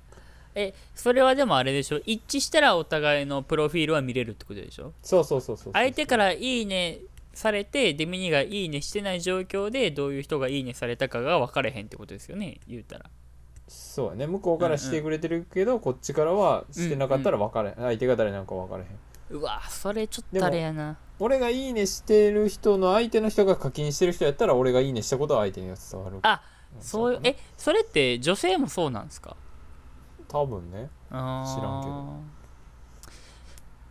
[0.54, 2.00] えそれはでもあれでしょ？
[2.04, 4.92] 一致したらお互いのプロフィールは見れるってことでしょ？
[5.02, 6.98] そうそうそうそう相手から「いいね」
[7.34, 12.60] されてデミニが「いいね」してない状況でどういう人が「いいね」されたかが分かれへんってことですよね？
[12.68, 13.06] 言うたら。
[13.68, 14.26] そうやね。
[14.26, 18.88] 向こうからしてくれてるけど、こっちからはしてなかったら分かれへん、相手が誰なんか分からへん。
[19.30, 20.98] うわそれちょっとあれやな。
[21.18, 26.18] 俺がいいねしてる人の相手の人が課金してる人やったら俺がいいねしたことは相手には伝わる。
[26.22, 26.42] あ
[26.80, 29.36] そういうえそれって女性もそうなんですか？
[30.32, 30.88] 多分ね。
[31.10, 32.14] 知らんけど。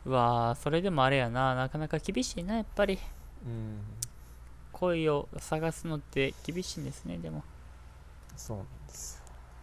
[0.04, 1.54] うわーそれでもあれやな。
[1.54, 2.98] なかなか厳しいなやっぱり。
[3.46, 3.80] うん。
[4.72, 7.44] 恋を探すのって厳しいんですねでも。
[8.36, 9.22] そうなんです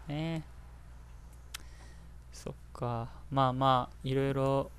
[0.09, 0.14] よ。
[0.14, 0.45] ね。
[2.33, 3.09] そっか。
[3.33, 4.70] まあまあいろいろ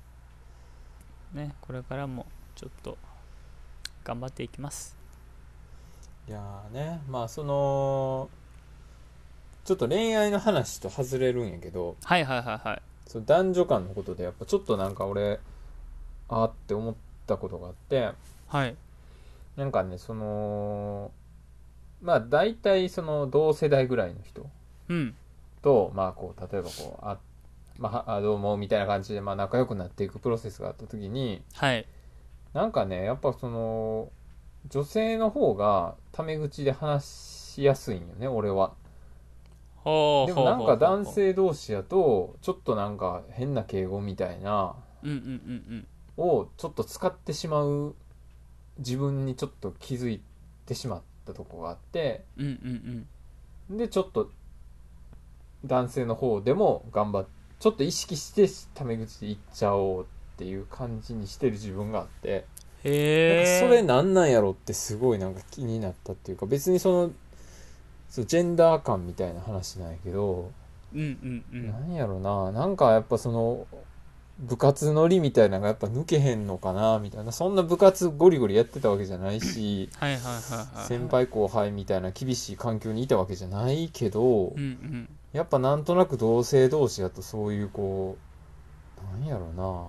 [1.34, 2.24] ねこれからも
[2.54, 2.96] ちょっと
[4.02, 4.96] 頑張っていきます。
[6.26, 7.02] いやーね。
[7.06, 8.30] まあその
[9.70, 12.82] ちょっと恋愛の話と外れるんやけどはいはいはいはい。
[13.06, 15.38] その男女間のことでやっぱちょっとなんか俺
[16.28, 16.94] あーって思っ
[17.28, 18.10] たことがあって
[18.48, 18.74] はい。
[19.56, 21.12] なんかねその
[22.02, 24.44] まあ大体その同世代ぐらいの人
[24.88, 25.14] うん。
[25.62, 27.18] とまあこう例えばこうあ
[27.78, 31.86] まああどうもみたいな感じでまあ仲良くなっていくプロセスがあった時にはい。
[32.54, 34.10] なんかねやっぱその
[34.68, 38.72] 女性の方がタメ口で話しやすいんよね俺は
[39.84, 47.94] ほうでもなんか男性同士やとちょっとなんか変な敬語みたいなうんうんうんをちょっと使ってしまう
[48.78, 50.20] 自分にちょっと気づい
[50.66, 53.06] てしまったとこがあってうんうんうん。
[53.70, 54.30] うんでちょっと
[55.64, 60.06] 男性の方でも頑張ってちょっと意識してタメ口で言っちゃおうっ
[60.38, 62.30] ていう感じにしてる自分があって。
[62.82, 67.10] なんへえかそれなんなんやろってすごいなんか気になったっていうか別にその
[68.10, 70.50] そうジェンダー感みたいな話なんやけど、
[70.92, 71.70] うんうんうん。
[71.70, 72.50] なんやろな。
[72.50, 73.66] なんかやっぱその
[74.40, 77.30] 部活のりみたいなのがやっぱ抜けへんのかなみたいな。
[77.30, 79.88] そんな部活ゴリゴリやってたわけじゃないし
[80.88, 85.08] 先輩後輩みたいな厳しい環境にいたわけじゃないけど、うんうん。
[85.32, 88.16] やっぱなんとなく同性同士だとそういうこ
[88.98, 89.84] うなんやろな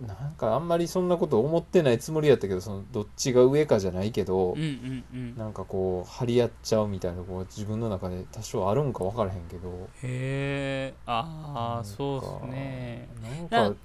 [0.00, 5.36] なんかあんまりそんなこと思ってないつもりやったけどそのどっちが上かじゃないけど、うんうんうん。
[5.36, 9.88] なんかこう張り合っちゃうみたいなこう自分の中で多少あるんか分からへんけど。
[10.02, 10.94] へえ。
[11.06, 13.08] ああそうっすね。
[13.50, 13.76] なんか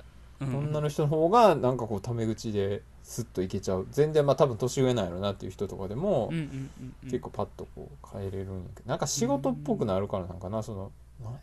[0.41, 0.55] うん。
[0.55, 3.87] 女の人の方がなんかこうタメ口でスッといけちゃう。
[3.89, 7.09] 全然まあ多分年上なんやろなっていう人とかでも、うんうんうんうん。
[7.09, 8.89] 結構パッとこう変えれるんやけど。
[8.89, 10.91] なんか仕事っぽくなるからなんかなその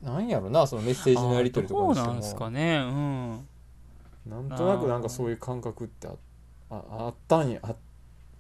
[0.03, 2.79] ななんやろなそのメッセージのやり取りとかにしてあーどうなんですかもね。
[2.79, 3.49] うん
[4.27, 6.13] なんとなくなんかそういう感覚ってあ
[6.71, 7.61] ああったんや。
[7.63, 7.75] あ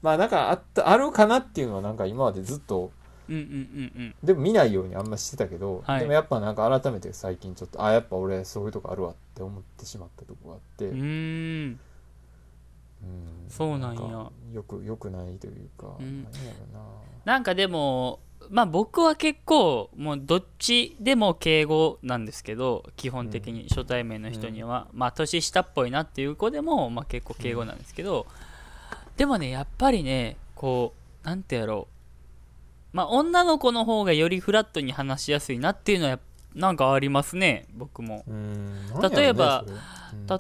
[0.02, 2.90] まあなんかあったあるかなっていうのはなんか今までずっと
[3.28, 4.14] うんうんうんうん。
[4.22, 6.00] でも見ないようにあんましてたけど、はい。
[6.00, 11.80] でもやっぱなんか改めて最近ちょっとあやっぱ俺そういうとこあるわって思ってしまったとこがあって、うーん。
[13.02, 13.48] うん。
[13.48, 14.00] そうなんや。
[14.00, 16.24] かよくよくないというか、うん。
[16.24, 16.84] なんやろな。
[17.24, 28.26] なんかでもまあ僕は結構もうどっちでも敬語なんですけど基本的に初対面の人には、まあ年下っぽいなっていう子でも、まあ、結構敬語なんですけど、
[29.16, 31.88] でもねやっぱりねこうなんてやろ
[32.92, 32.96] う。
[32.96, 36.18] まあ女の子の方がよりフラットに話しやすいなっていうのは
[36.54, 38.24] なんかありますね僕も。
[39.12, 39.64] 例えば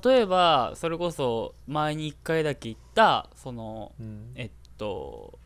[0.04, 4.32] 例えばそれこそ前に1回だけ言ったそのうん。
[4.34, 5.38] えっと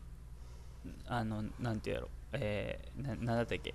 [1.07, 3.73] あのなんてやろえー、ななんだったっけ？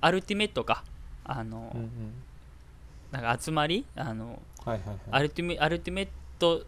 [0.00, 0.84] アルティメットか。
[1.24, 1.90] あの、うんうん
[3.10, 4.98] なんか集まりあのはいはいはい。
[5.12, 6.08] アルティメアルティメッ
[6.40, 6.66] ト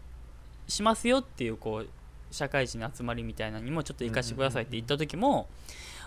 [0.67, 1.89] しますよっていうこう
[2.31, 5.49] 社会人の集まりみたいなのにもちょっと行かしてくださいって言った時も、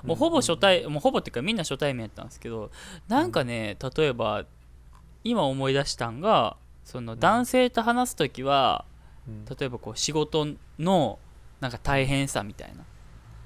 [0.03, 2.71] もうほぼ初対もうほぼっていうかみんな初対面やったんですけど
[3.07, 4.47] なんかね例えば
[5.25, 8.87] 今思い出したんがその男性と話す時は
[9.29, 9.45] うん。
[9.45, 10.47] 例えばこう仕事
[10.79, 11.19] の
[11.61, 12.85] なんか大変さみたいな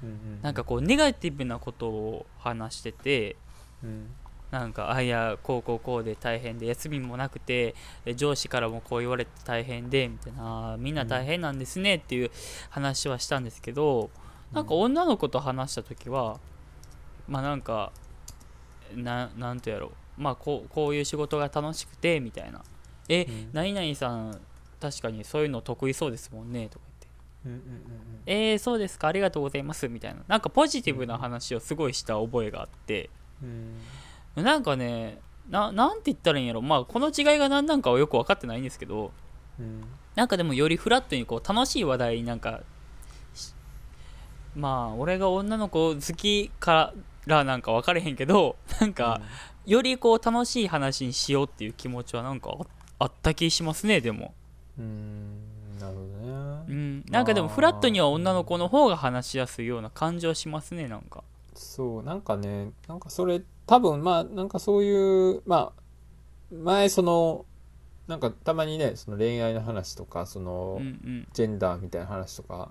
[0.04, 3.36] うんうんなんかこうネガティブなことを話してて
[3.82, 4.10] うん
[4.50, 7.74] なんかあいやこうこうこうで大変で休みもなくて
[8.04, 12.30] で上司からもこう言われて大変でみたいなみんな大変なんですねっていう
[12.70, 14.10] 話はしたんですけど
[14.52, 16.38] なんか女の子と話した時は
[17.26, 17.90] まあなんか
[18.94, 19.88] ななんとやろ
[20.18, 22.62] うまあこうこういう仕事が楽しくてみたいな。
[23.08, 23.50] えうん。
[23.52, 24.40] 何々さん
[24.80, 26.84] 確かにそういうの得意そうですもんねとか
[27.44, 27.60] うんうんうん
[28.26, 29.08] えー、そうですか。
[29.08, 29.88] ありがとうございます。
[29.88, 30.20] みたいな。
[30.26, 33.10] なんかポジティブな話をすごいした覚えがあって。
[33.42, 34.44] うん。
[34.44, 35.18] なんかね
[35.50, 36.62] ななんて言ったらいいんやろ。
[36.62, 39.12] まあこの違いが何なんかはよく分かってないんですけど。
[39.60, 39.84] うん。
[40.14, 42.60] なんかでもよりフラットにこう楽しい話題になんか
[43.34, 43.52] し
[44.54, 46.92] まあ俺が女の子好きか
[47.26, 49.20] らなんか分かれへんけど なんか
[49.66, 52.64] よりこう楽しい話にしようっていう気持ちはなんかあ
[53.00, 54.34] あった気しますねでも。
[54.78, 55.43] うん
[55.84, 56.08] なるほど
[56.68, 57.04] うねん。
[57.10, 61.22] なんかでもフラットには女の子の方が話しやすいような感じはしますねなんか。
[61.54, 65.82] そうなんかねなんかそれ多分まあなんかそういうまあ
[66.54, 67.44] 前その
[68.06, 71.28] なんかたまにねその恋愛の話とかその、うんうん。
[71.32, 72.70] ジェンダーみたいな話とか、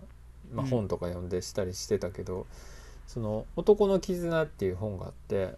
[0.52, 0.70] まあ、うん。
[0.70, 2.46] 本とか読んでしたりしてたけど、
[3.08, 5.56] その「男の絆」っていう本があって、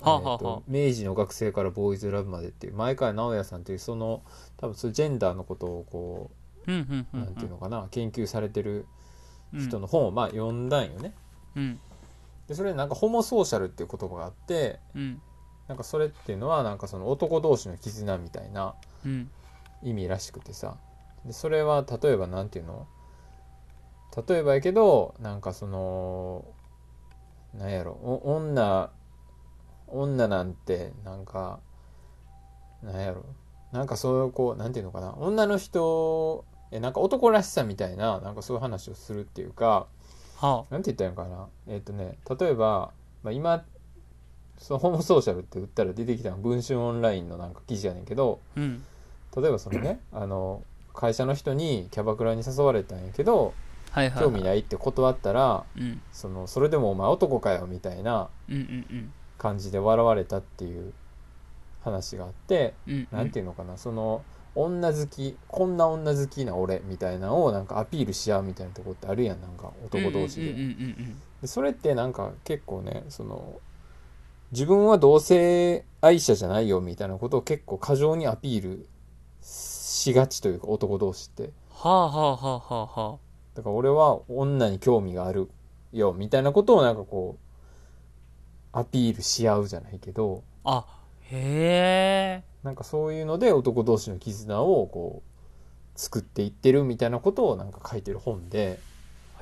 [0.00, 0.34] はあはあはあ。
[0.34, 4.22] えーと明治の学生からボーイズラブまでっていう前川直哉さんっていうその
[4.56, 6.36] 多分そジェンダーのことをこう
[6.70, 8.86] んうんていうのかな研究されてる
[9.52, 9.60] うん。
[9.66, 11.14] 人の本をまあ読んだんよね。
[11.56, 11.80] うん。
[12.48, 15.20] でそれなんかホモソーシャルっていう言葉があってうん。
[15.68, 19.30] なんかそれっていうのはなんかその男同士の絆みたいなうん。
[19.82, 20.76] 意味らしくてさ。
[21.24, 22.86] でそれは例えばなんていうの？
[24.28, 26.44] 例えばやけどなんかその
[27.54, 27.92] なんやろ？
[27.92, 28.90] お女
[29.88, 31.60] 女なんてなんか
[32.82, 33.24] なんやろ？
[33.72, 35.14] なんかそういうこうなんていうのかな？
[35.16, 39.86] 女の人えなんか男らしさみたいななんかそういう話をするっていうか
[40.36, 41.48] はなんて言ったらいいのかな。
[41.68, 42.90] えっ、とね例えば、
[43.22, 43.64] まあ、今
[44.58, 48.82] そのホモソーシャルって打ったら出てきたのは文春オンラインのなんか記事やねんけどうん。
[49.36, 50.62] 例えばそのね あの
[50.94, 53.54] 会社の人にキャバクラに誘われたんやけど
[53.90, 56.00] はいはい興味ないって断ったらうん。
[56.12, 58.28] そのそれでもお前男かよみたいな
[59.36, 60.94] 感じで笑われたっていう
[61.82, 63.76] 話があってうんうんていうのかな。
[63.76, 64.22] その
[64.54, 70.54] 女好きこんな女好きな俺みたいなのをなんかアピールし合うみたいなとこってあるやんなんか男同士で。
[71.40, 73.60] でそれってなんか結構ねその
[74.52, 78.86] 自分は同性愛者じゃないよみたいなことを結構過剰にアピール
[79.40, 81.50] しがちというか男同士って。
[81.70, 83.18] はあはあはあはあは
[83.54, 85.50] だから俺は女に興味がある
[85.92, 90.44] よみたいなことをなんかこうアピールし合うじゃないけど。
[90.64, 90.86] ああ
[91.22, 98.78] へえなんかそういうので男同士の絆をこう作っていってるみたいなことをなんか書いてる本で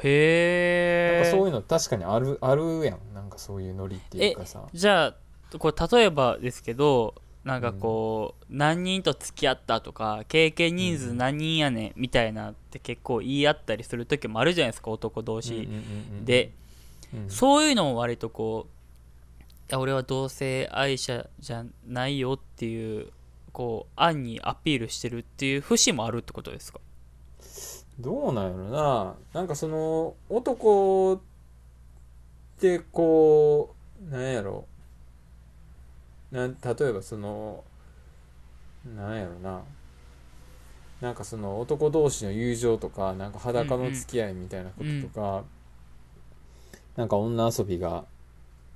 [0.03, 3.15] へえそういうの確かにあるあるやん。
[3.15, 4.67] なんかそういうノリっていうかさ。
[4.73, 7.15] じゃあこれ例えばですけど
[7.45, 15.77] なんかこう、何人と付き合ったとか経験人数何人やねんみたいなって結構言い合ったりする時もあるじゃないですか男同士、うんうんうんう
[16.23, 16.53] んで、
[17.15, 17.31] うん。
[17.31, 18.80] そういうのも割とこうい
[19.71, 23.13] や俺は同性愛者じゃないよっていう
[23.53, 26.81] こう暗にアピールしてるっていう節もあるってことですか？
[27.99, 29.15] どうなんやろな。
[29.33, 31.21] なんかその男っ
[32.59, 33.75] てこ
[34.09, 34.67] うなんやろ。
[36.31, 37.65] なん例えばその
[38.97, 39.63] なんやろな。
[41.01, 45.45] なんかその男同士の友情とかなんか裸の付き合いみたいなこととか、
[46.95, 48.05] なんか女遊びが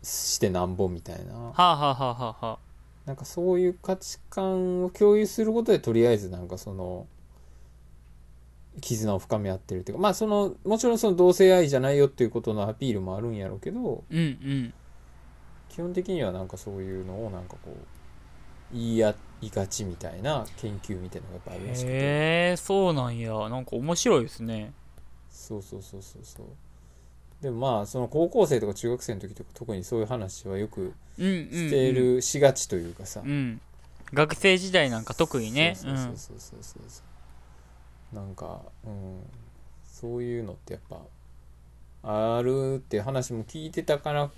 [0.05, 1.35] してなんぼみたいな。
[1.35, 2.59] はあはあはあはあはあ。
[3.07, 7.07] なんかそういう価値観を共有することでとりあえずなんかその
[8.81, 10.03] 絆を深め合ってるっていうか。
[10.03, 14.75] まあそのもちろんその同性愛じゃないよっていうことのアピールもあるんやろうけどうんうん。
[15.69, 17.77] 基本的にはなんかそういうのをなんかこう
[18.73, 23.33] 言い合いがちみたいな研究みたいなのがやっぱあるらしくてへえそうなんや。
[23.49, 24.73] なんか面白いですね。
[25.31, 26.47] そうそうそうそうそう
[27.45, 33.61] でもまあその高校生とか中学生の時とか特にそういう話はよくうんうん、うん、してるしがちというかさ、うん。
[34.15, 35.75] 学生時代なんか特にね。
[35.77, 37.03] そうそうそうそうそうそうそ
[38.13, 38.17] う。
[38.17, 39.21] なんかうん
[39.85, 44.31] そういうのってやっぱあるって話も聞いてたから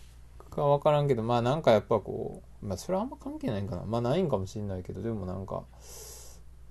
[0.50, 3.84] か分からんけどまあなんかやっぱこうまあそれはあんま関係ないんかな。
[3.84, 5.62] まあないんかもしれないけどでもなんか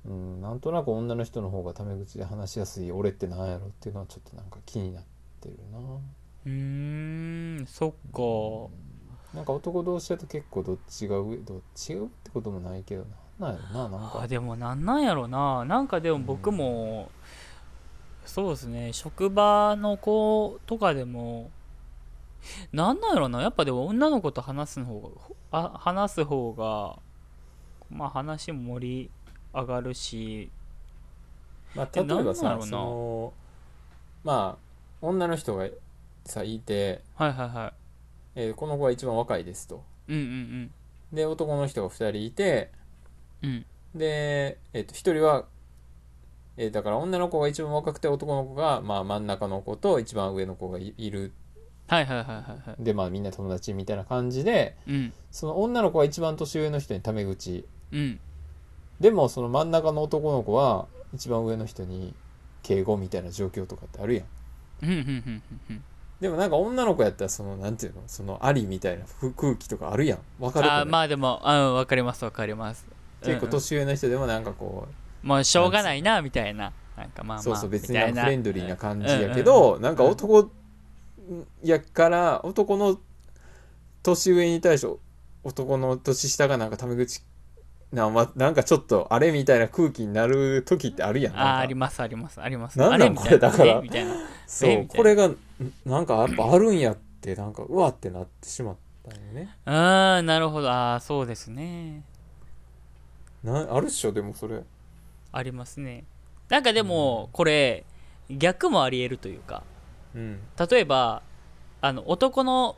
[0.05, 5.03] うんなんとなく女の人の方がタメ口で話しやすい俺ってなんやろっていうのはちょっとなんか気になっ
[5.39, 5.79] てるな
[6.45, 7.65] うーん。
[7.67, 9.35] そっか。
[9.35, 13.05] なんか男同士だと結構どっちが上どっちが上ってこともないけど
[13.39, 13.47] な。
[13.47, 14.21] なんやろななんか。
[14.21, 15.65] あでもなんなんやろな。
[15.65, 17.09] なんかでも僕も、
[18.25, 18.93] そうですね。
[18.93, 21.51] 職場の子とかでも
[22.71, 23.41] なんなんやろな。
[23.41, 25.09] やっぱでも女の子と話すの方が
[25.51, 26.99] あ話す方が
[27.89, 29.11] まあ話も盛り
[29.53, 30.49] 上がるし。
[31.75, 33.33] まあ、え例えばなんさその
[34.23, 35.67] まあ女の人が
[36.25, 37.73] さいて、はいはいは
[38.35, 39.83] えーこの子が一番若いですと。
[40.09, 40.71] いうんうん。
[41.13, 42.71] で男の人が2人いて
[43.41, 43.49] うん。
[43.49, 43.65] うん
[43.95, 45.45] で、えー、と1人は、
[46.57, 51.31] えーだから女の子が一番若くて男の子が、まあ、真ん中の子と一番上の子がいいる。
[51.87, 52.83] はいはいはいはいはい。
[52.83, 55.13] でまあみんな友達みたいな感じでうん。
[55.31, 57.65] その女の子は一番年上の人にタメ口。
[57.91, 58.19] うん。
[58.99, 62.13] でもその真ん中の男の子は一番上の人に
[62.63, 64.25] 敬語みたいな状況とかってあるやん。
[64.83, 65.83] うんうんうんうんうん
[66.19, 68.01] でもなんか女の子やったらそのなんていうの？
[68.07, 70.19] そのありみたいなふ空気とかあるやん。
[70.39, 72.85] わかるあまあでもあわかりますわかります。
[73.21, 73.51] 結構うん。
[73.51, 74.87] 年上の人でもなんかこ
[75.23, 76.71] うんもうしょうがないなみたいな。
[76.95, 80.49] なんかまあまあうそうそう別にフレンドリーな感じやけうんどなんか男
[81.61, 82.97] やから男の
[84.01, 84.87] 年上に対して
[85.43, 87.21] 男の年下がなんかタメ口
[87.91, 91.33] な,、ま、なんかちょっとあれみたいな空気になる時ってあるやん。
[91.37, 92.79] あーありますありますあります。
[92.79, 93.81] なんなんこれだから。
[94.47, 95.37] そうこれがん
[95.85, 98.75] なんかやっぱあるんやってなんかうわってなってしまっ
[99.07, 99.55] たんよね。
[99.65, 100.69] ああなるほど。
[100.69, 102.03] ああそうですね。
[103.43, 104.61] なあるっしょでもそれ。
[105.31, 106.03] ありますね。
[106.49, 107.85] なんかでもこれ
[108.29, 109.63] 逆もありえるというか。
[110.13, 110.39] うん。
[110.69, 111.21] 例えば
[111.81, 112.75] あの男の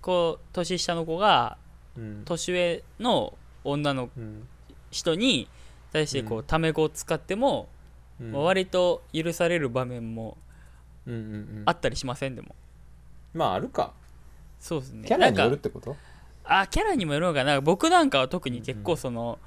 [0.00, 1.56] 子年下の子が
[1.96, 2.22] うん。
[2.24, 3.34] 年上の
[3.64, 4.46] 女のうん。
[4.90, 5.48] 人に
[5.90, 7.68] 対してこううタメ語を使っても、
[8.32, 10.51] 割と許される場面もうん
[11.06, 12.34] うんうんあったりしません？
[12.34, 12.54] でも。
[13.34, 13.92] まああるか。
[14.60, 15.08] そうですね。
[15.08, 15.96] キャラによるってこと？
[16.44, 17.60] あキャラにもよるのかな？
[17.60, 19.38] 僕なんかは特に結構その、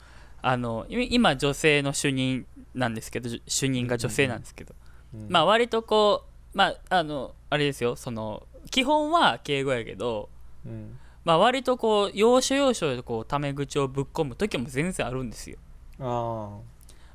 [0.41, 4.75] あのい今女性の主任なんですけどじ主任が女性なんですけど、
[5.13, 10.29] うんまあ割とこうまああのあれですよその基本は敬語やけど
[10.65, 10.99] うん。
[11.23, 15.57] まあ割とこう要所要所でこうタメ口をぶっ込む時も全然あるんですよ。
[15.99, 16.59] あ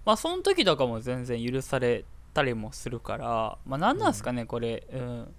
[0.05, 4.87] まあその時とかも全然許されたりもするからまあ何なんすかね、これ。
[4.93, 5.35] うん。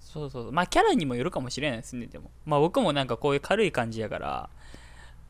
[0.00, 2.30] そうそうまあキャラにもよるかもしれないですねでも。
[2.44, 4.50] まあ僕もなんかこういう軽い感じやから。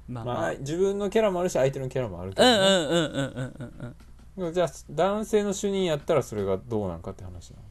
[0.08, 0.54] まああまあ、まあ。
[0.56, 3.96] 自分のキャラもあるし相手のキャラもあるけど、うんうんねうんうんうん
[4.36, 4.52] うんうん。
[4.52, 7.62] じゃあ男性の主任やったらそれがどうなんかって話なの？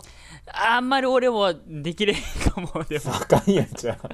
[0.76, 3.16] あんまり俺もできれへんかもでも。
[3.16, 4.10] あかんやんじゃあ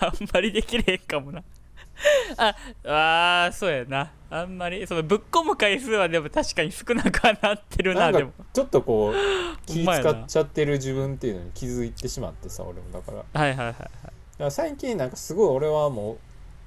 [0.06, 1.42] あんまりできれへんかもな
[2.36, 4.12] ああーそうやな。
[4.28, 8.32] あんまりそのぶっ込む回数はでも確かに少なくはなってるなでも。
[8.52, 9.14] ちょっとこう
[9.66, 12.90] 気使っちゃってる自分っていうのに気づいてしまってさ俺も。
[12.92, 13.76] だからだかはいはいはい。
[14.38, 16.18] ら最近なんかすごい俺はも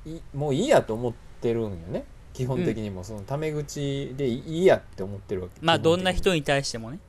[0.06, 2.06] ういもういいやと思ってるんよね。
[2.34, 5.54] 基本的にもそのタメ口でいいやって思ってるわけ。
[5.62, 5.98] まあ基本的に。
[5.98, 7.00] どんな人に対してもね。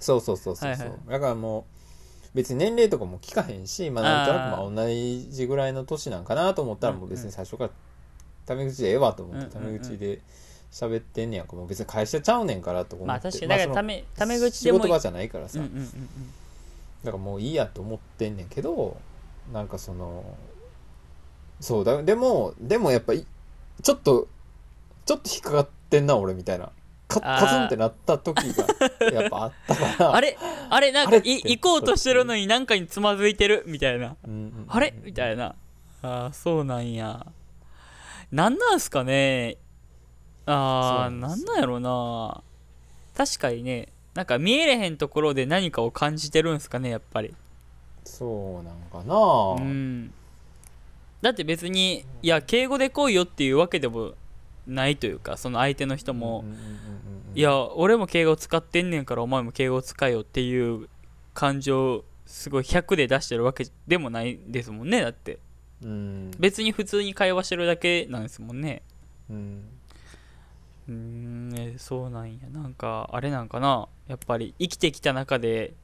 [0.00, 0.98] そうそうそうそうそう、はいはい。
[1.10, 1.64] だからもう
[2.34, 4.88] 別に年齢とかも聞かへんし、まあ、なんとなくまあ同
[5.30, 7.70] じぐらいの年なんかなと思ったらもう別に最初から
[8.46, 10.20] タメ口でええわと思ってタメ口で
[10.70, 11.56] 喋ってんねやんか。
[11.56, 13.08] もう別に会社ちゃうねんからと思って。
[13.08, 15.90] まあ確かにだかタメタメ口でも仕事場じゃないからさ、うんうんうんうん。
[17.04, 18.96] だからもういいやと思ってんねんけど
[19.52, 20.24] なんかその
[21.58, 23.26] そうだでもでもやっぱい
[23.82, 24.28] ちょっと
[25.06, 26.70] ちょっと引っかかってんな俺みたいな
[27.10, 27.40] カあー。
[27.40, 28.66] カツンってなった時が
[29.12, 30.14] やっぱあったから。
[30.14, 30.38] あれ
[30.70, 34.16] あれなんかい行こうとしてるのになんかにつまずいてるみたいな。
[34.24, 34.94] うんうんうんあれ？
[35.02, 35.54] みたいな。
[36.02, 37.26] ああそうなんや。
[38.32, 39.56] なんなんすかね。
[40.46, 42.42] ああなんなんやろな。
[43.16, 43.88] 確かにね。
[44.14, 47.34] なんか見えれへんところで何かを感じてるんすかねやっぱり。
[48.04, 49.62] そうなんかな。
[49.62, 50.12] うん。
[51.22, 54.14] だって別にいや敬語で来いよっていうわけでも
[54.66, 56.60] ないというかその相手の人も、うんうんうん
[57.34, 60.88] いや俺も敬語使ってんねんからお前も敬語使えよっていう
[61.34, 65.38] 感情をすごい100で出してるわけでもないですもんねだって。
[65.82, 66.30] うん。
[66.38, 68.82] 別に普通に会話してるだけなんですもんね。
[69.28, 69.64] うん。
[70.88, 72.48] うーんねそうなんや。
[72.52, 73.88] なんかあれなんかな。
[74.06, 75.74] やっぱり生きてきた中で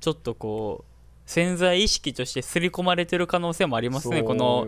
[0.00, 0.90] ちょっとこう
[1.30, 4.66] 潜在意識として刷り込まれてる可能性もありますねこの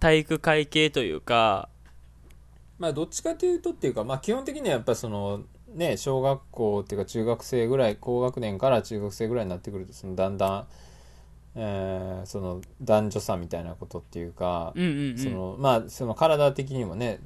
[0.00, 1.68] 体育会系というか
[2.82, 10.66] まあどっちかというとっていうかまあ基本的にはやっぱそのね小学校っていうか中学生ぐらい高学年から中学生ぐらいになってくるとそのだんだん、
[11.54, 14.72] えーその男女差みたいなことっていうか、
[16.16, 17.20] 体的にもね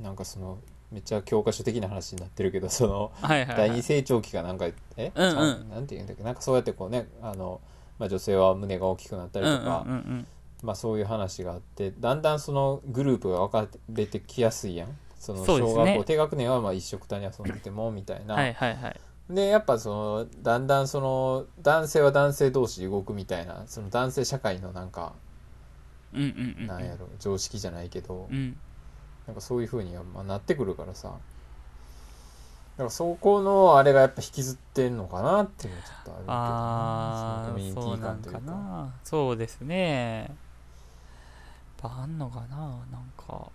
[0.00, 0.58] なんかその
[0.90, 4.66] めっちゃ教科書的な話になってるけどそのはいはい、はい、第二成長期かなんか
[4.96, 5.70] え、うんうん。
[5.70, 6.24] なんて言うんだっけ？
[6.24, 7.60] なんかそうやってこうねあの、
[7.98, 10.26] まあ、女性は胸が大きくなったりとか、うんうんうんうん
[10.62, 14.96] まあ、そういう話があってだんだんそのグループが分かれてきやすいやん。
[15.18, 19.00] その小学校、低学年はまあ一緒くたに遊んでてもみたいな、はいはいはい。
[19.30, 25.12] でやっぱそのだんだんその男性は男性同士動くみたいなその男性社会のなんか、
[26.12, 28.56] うんうんうんなんやろ常識じゃないけど、うん。
[29.26, 31.08] なんかそういう風にはまあなってくるからさ。
[31.08, 38.92] だからそこのあれがやっぱ引きずってんのかなっていうのはちょっとあるけどああそのコミュニテそうなんィ感というか。
[39.04, 40.34] そうですね
[41.82, 43.50] ぱあんのかななんか。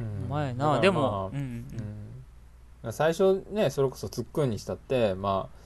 [0.00, 0.28] うん。
[0.28, 1.66] 前なでも、まあうんうん。
[2.84, 5.58] うん、最初ねそれこそツックンにしたってまあ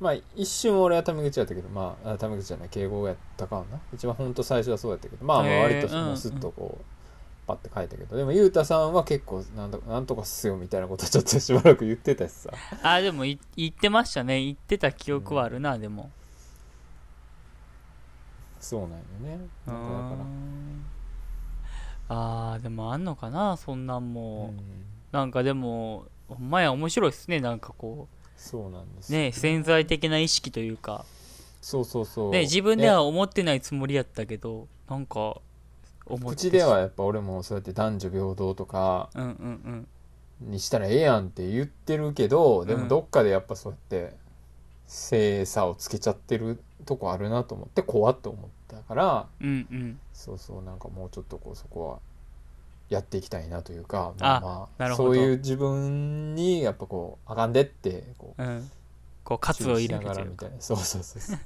[0.00, 3.78] まあ一瞬俺はタメ口やったけどまああタメ口じゃない敬語やったかな。
[3.94, 6.84] 一番ほんと最初はそうやったけどまあまあ割とうんもうスッとこう、
[7.46, 12.50] パッて書いたけどでもゆうたさんは結構なんとなんとかっすよみたいなことちょっとしばらく言ってたしさ。
[12.82, 14.42] あでもい言ってましたね。
[14.44, 16.10] 言ってた記憶はあるな、でも
[18.60, 19.38] そうなんよね。
[19.66, 20.16] なんかだから。
[20.16, 20.84] ん
[22.08, 24.60] あーでもあんのかなそんなんうも、ん。
[25.12, 29.32] なんかでもほんまや面白いっすねなんかこそうなんですうね。
[29.32, 31.04] 潜在的な意識というか。
[31.60, 32.30] そうそうそう。
[32.32, 35.36] ね自分では思ってないつもりやったけどなんか
[36.06, 39.08] 思って口ではやっぱ俺もそうやって男女平等とか。
[39.14, 40.50] うんうんうん。
[40.50, 42.80] にしたらええやんって言ってるけどでうん。
[42.82, 43.78] もどっかでやっぱそうやっ
[44.08, 44.16] て
[44.86, 49.98] 性差をつけちゃってるとこあるなと思って怖っと思ったからうんうん。
[50.12, 51.98] そうそうなんかもうちょっとこうそこは
[52.88, 55.14] やっていきたいなというかあまあまあなるほど。
[55.14, 58.70] そういう自分にやっぱこうあかんでってこううん。
[59.22, 61.36] こう喝を入れながらみたいなそうそうそうそう。
[61.36, 61.38] っ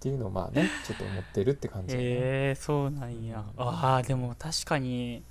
[0.00, 2.04] ていうのをまあねちょっと思ってるって感じだね。
[2.04, 2.08] へ
[2.52, 3.44] えそうなんや。
[3.58, 5.22] あーでも確かに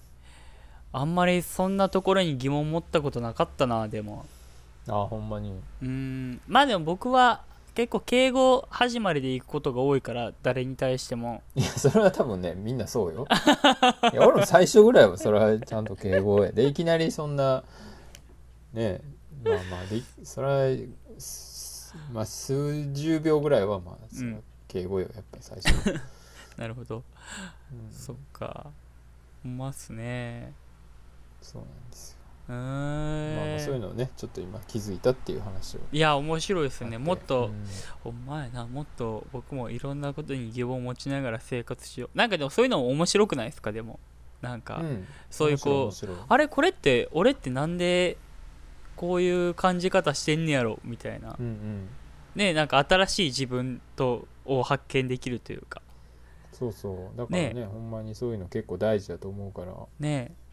[0.91, 4.25] あんまりそんなところに疑問持ったことなかったなでも。
[4.87, 5.51] ああほんまに。
[5.81, 6.41] うーん。
[6.47, 7.41] まあでも僕は
[7.79, 11.43] 結構敬語始まりで行くことが多いから誰に対しても。
[11.55, 13.25] いやそれは多分ねみんなそうよ。
[14.11, 17.63] いや俺も最初ぐらいはそれはちゃんと敬語やでいきなりそんな
[18.73, 18.99] ね
[19.45, 26.01] まあまあでそれはすまあ数十秒ぐらいはまあ、そううん敬語よやっぱり最初、
[26.59, 27.01] なるほど。
[27.71, 27.93] うん。
[27.93, 28.71] そっか。
[29.41, 30.53] まっすね。
[31.41, 32.17] そうなんですよ、
[32.49, 32.55] うー。
[32.55, 35.79] ん、まあまあそういうのをねちょっと今気づいたっていう話を。
[35.91, 36.97] いや面白いですね。
[36.97, 37.65] もっと、うん。
[38.03, 42.17] ほんまやなもっと僕もいろんなことに疑問を持ちながら生活しよう。
[42.17, 43.71] なんかでもそういうのも面白くないですか？
[43.71, 43.99] でも。
[44.41, 45.05] なんか、うん。
[45.29, 46.47] そういうこうあれ？
[46.47, 48.17] これって俺ってなんで
[48.95, 50.79] こういう感じ方してんねやろ？
[50.83, 51.35] みたいな。
[51.37, 51.87] うんうん。
[52.35, 55.81] ねなんか新しい自分とを発見できるというか。
[56.53, 57.17] そうそう。
[57.17, 59.73] だからねほんまにそういうの結構大事だと思うから。
[59.99, 60.31] ね。
[60.31, 60.48] え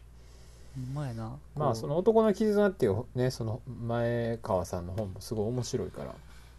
[0.93, 1.37] まやな。
[1.55, 6.15] まあその男の絆っていうねその前川さんの本もすごい面白いから、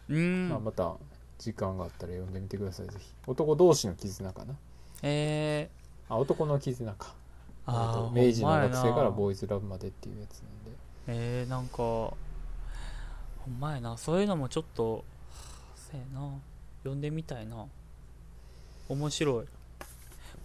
[0.08, 0.94] うん、まあ、また
[1.38, 2.86] 時間があったら読んでみてください。
[2.86, 3.06] ぜひ。
[3.26, 4.54] 男同士の絆かな。
[5.02, 5.70] え
[6.08, 7.14] あ男の絆か。
[7.66, 10.78] ー、あー明治の学生からボーイズラブまでっていうやつなんで。
[11.06, 12.14] えー、なんかほ
[13.48, 13.96] んまやな。
[13.96, 15.04] そういうのもちょっと
[15.76, 16.30] せやな。
[16.82, 17.66] 読んでみたいな。
[18.88, 19.42] 面白い、ま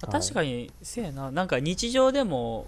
[0.04, 0.22] あはい。
[0.22, 1.32] 確かにせやな。
[1.32, 2.68] なんか日常でも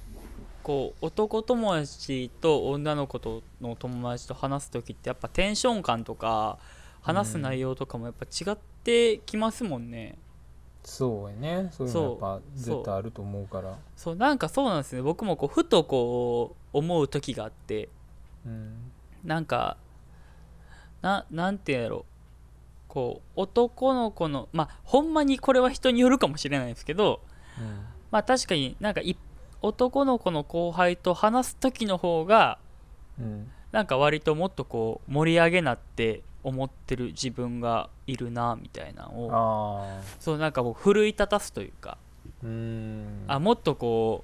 [0.66, 6.58] こう男友達と女の子との友達と話す時ってやっぱテンション感とか
[7.02, 10.18] 話す内容とかもやっぱ違ってきますもんね、
[10.84, 11.70] そうやね。
[11.72, 13.78] そういうのやっぱ絶対あると思うから。
[13.96, 14.16] そう。
[14.16, 15.04] なんかそうなんですね。
[15.04, 17.90] 僕もこうふとこう思う時があって。
[18.44, 18.92] うん。
[19.24, 19.78] なんか
[21.04, 22.06] ななんて言うんやろ。
[22.88, 27.22] こう男の子のまあほんまにこれは人によるかもしれないですけど
[28.10, 29.16] まあ確かになんかい
[29.66, 32.58] 男の子の後輩と話す時の方が
[33.20, 33.26] うん。
[33.26, 41.98] うんなんか割ともっとこう盛り上げなって思ってる自分がいるなみたいなのをそうなんかもう奮い立たすというか。
[42.42, 43.26] うん。
[43.28, 44.24] あもっとこ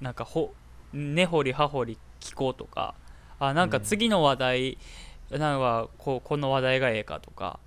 [0.00, 0.52] うなんかほ
[0.92, 2.96] 根掘り葉掘り聞こうとか
[3.38, 4.78] あなんか次の話題、
[5.30, 7.60] なんかこうこの話題がええかとか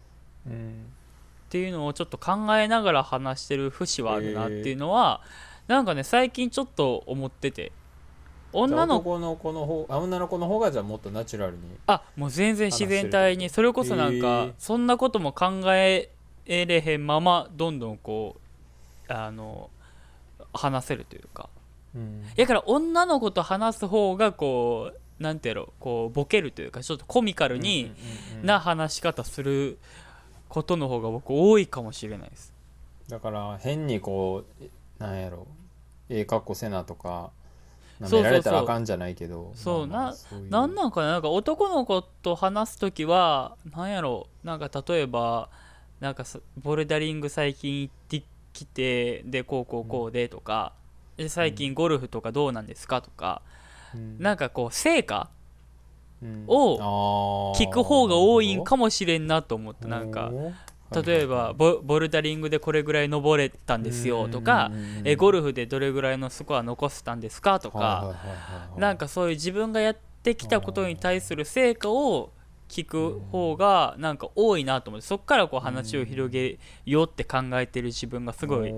[0.46, 0.88] うん。
[1.48, 5.22] っていうのをちょっと考えながら話してる節はあるなっていうのは、
[5.68, 7.72] なんかね最近ちょっと思ってて。
[8.54, 14.54] 女の子男の子の方あ女の子の方がじゃあもっとナチュラルにあもう全然自然体にそれこそなんへかー。
[14.58, 16.10] そんなことも考え
[16.48, 18.38] れへんままどんどんこ
[19.10, 19.70] うあの
[20.54, 21.50] 話せるというか。
[21.94, 22.24] うん。
[22.36, 27.92] だから女の子と話す方がこうなんてやろこうボケるというかちょっとコミカルに
[28.44, 29.78] な話し方する
[30.48, 32.54] ことの方が僕多いかもしれないです。
[33.10, 34.70] だから変にこうえ
[35.00, 35.48] なんやろ
[36.10, 37.32] ええ格好せなとか
[38.00, 39.52] なめられたらあかんじゃないけど。
[39.56, 40.52] そうまあまあそういう。
[40.52, 44.28] なんなんかねなんか男の子と話す時はなんやろ？
[44.44, 45.50] なんか例えば
[46.00, 48.24] なんかさボルダリング最近行って
[48.54, 50.74] きてでこうこうこうでとか、
[51.18, 53.02] で最近ゴルフとかどうなんですか？
[53.02, 53.42] とか、
[53.96, 54.20] うん。
[54.20, 55.30] なんかこう成果
[56.22, 56.44] うん。
[56.48, 60.32] を聞く方が多いんかもしれんなと思ってなんか
[60.92, 64.72] 例えばボボルダリングでこれぐらい登れたんですよとか、
[65.04, 68.16] えゴルフでどれぐらいのスコア残せたんですかとか、
[68.78, 72.32] なんかそういう自分がやってきたことに対する成果を
[72.70, 78.70] 聞く方がなんか多いなと思ってそっからこう話を広げようって考えてる自分がすごい、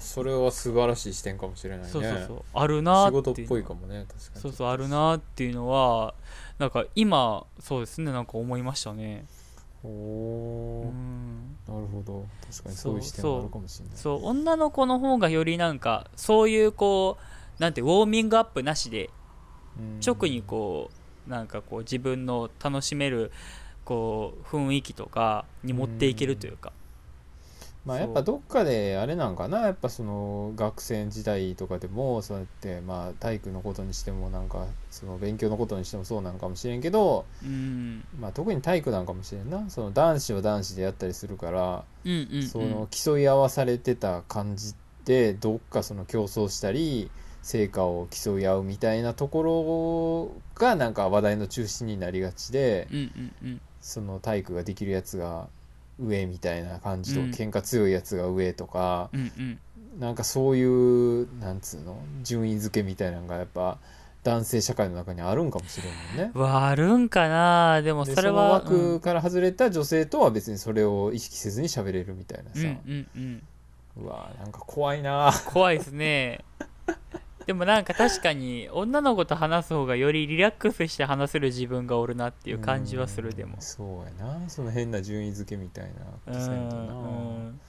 [0.00, 1.88] それは素晴らしい視点かもしれないね。
[1.88, 2.42] そうそうそう。
[2.54, 3.48] あるな仕事っーっていう。
[3.48, 4.40] ぽいかもね確かに。
[4.40, 6.14] そうそうあるなーっていうのは
[6.58, 9.26] なんか今そうですねなんか思いましたね
[9.84, 10.92] おうお
[11.72, 12.26] なるほど。
[12.50, 14.24] 確かにそそうういう視点もあるかもしれないそう。
[14.24, 17.18] 女の子の方がよりなんかそういうこ
[17.58, 19.10] うなんてウォーミングアップなしで
[19.78, 20.00] うん。
[20.04, 20.90] 直にこ
[21.26, 23.32] うなんかこう自分の楽しめる
[23.84, 26.72] こう雰囲気とかに持っていけるというか
[27.84, 38.04] まあやっぱどっかであれなんかなやっぱその学生時代とかでもそうやってまあ体育のことにしてもなんかその勉強のことにしてもそうなんかもしれんけどうん。
[38.20, 39.68] まあ特に体育なんかもしれんな。
[39.68, 42.42] その男子は男子でやったりするからうんうんうん。
[42.46, 47.10] その競い合わされてた感じってどっかその競争したり
[47.42, 53.60] 成果を競い合うみたいなところがなんか話題の中心になりがちでうんうんうん。
[53.80, 55.48] その体育ができるやつが
[56.04, 57.30] 上みたいな感じと、うん。
[57.30, 59.58] 喧嘩強いやつが上とかうんうん。
[60.00, 63.78] なんかそういうなんつうの順位付けみたいなのがやっぱ
[64.24, 66.30] 男性社会の中にあるんかもしれんね。
[66.34, 67.82] わあるんかな。
[67.82, 73.42] でもでそのそれは枠から外れた女性とは別にそれを意識せずに喋れるみたいなさ、うんうんうん。
[74.04, 76.40] うわなんか怖いな怖いですね
[77.46, 83.54] でもなんか確かに女の子と話す方がよりリラックスして話せる自分がおるなっていう感じはするでも。
[83.54, 84.48] うんそうやな。
[84.48, 85.90] その変な順位付けみたいな
[86.26, 87.60] うんうん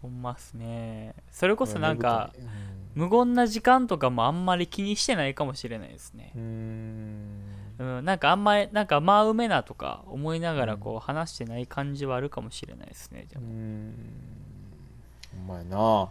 [0.00, 1.14] ほんまっすね。
[1.30, 2.48] それこそなんかうん。
[2.94, 6.32] 無言な時間とかもあんまり気にしてないかもしれないですね。
[6.34, 7.48] うーん。
[7.78, 13.94] うん、なんかあんまりなんかまあうめなとか思いながらこう話してない感じはあるかもしれないですねでもうーん。
[15.46, 16.08] お前な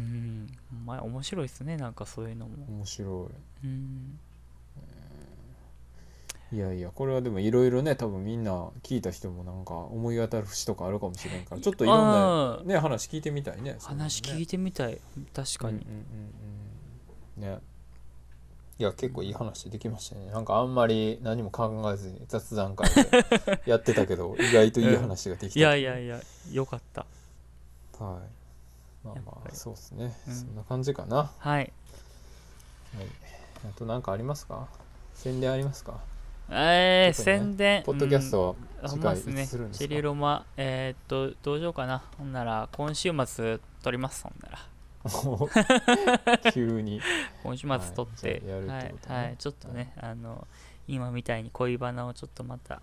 [0.00, 0.86] うん。
[0.86, 2.64] まあ面白いですねなんかそういうのも。
[2.68, 3.30] 面白
[3.64, 4.18] うん。
[6.52, 14.98] いいやいやこれはでもいろいろね多分みんな聞いた人もなんか思い当たる節とかあるかもしれんからちょっといろんなあね話聞いてみたいね話聞いててみたい。
[15.32, 15.94] 確かに、うんうん
[17.38, 17.60] うんうんね。
[18.80, 20.30] いや結構いい話できましたね。
[20.32, 26.20] なんかあんまり何も考えずに雑談会でやってたけど意外といい話ができた いやいやいや
[26.50, 27.06] よかった。
[28.02, 28.39] はい
[29.04, 30.34] まあまあそうですね、うん。
[30.34, 31.16] そんな感じかな。
[31.16, 31.64] ははい。
[31.64, 31.70] い
[33.64, 34.68] あと何かありますか？
[35.14, 36.00] 宣伝ありますか？
[36.50, 42.02] えー、ね宣伝ポッドキャストは次回いつするんですか、チェリロマえー、っとどうしようかな。
[42.18, 44.24] ほんなら今週末撮ります。
[44.24, 44.58] ほんなら。
[46.52, 47.00] 急に。
[47.42, 48.84] 今週末撮って、はい。
[48.84, 49.16] ってことね。
[49.16, 49.36] はい。
[49.38, 50.46] ちょっとね、あの
[50.88, 52.82] 今みたいに恋バナをちょっとまた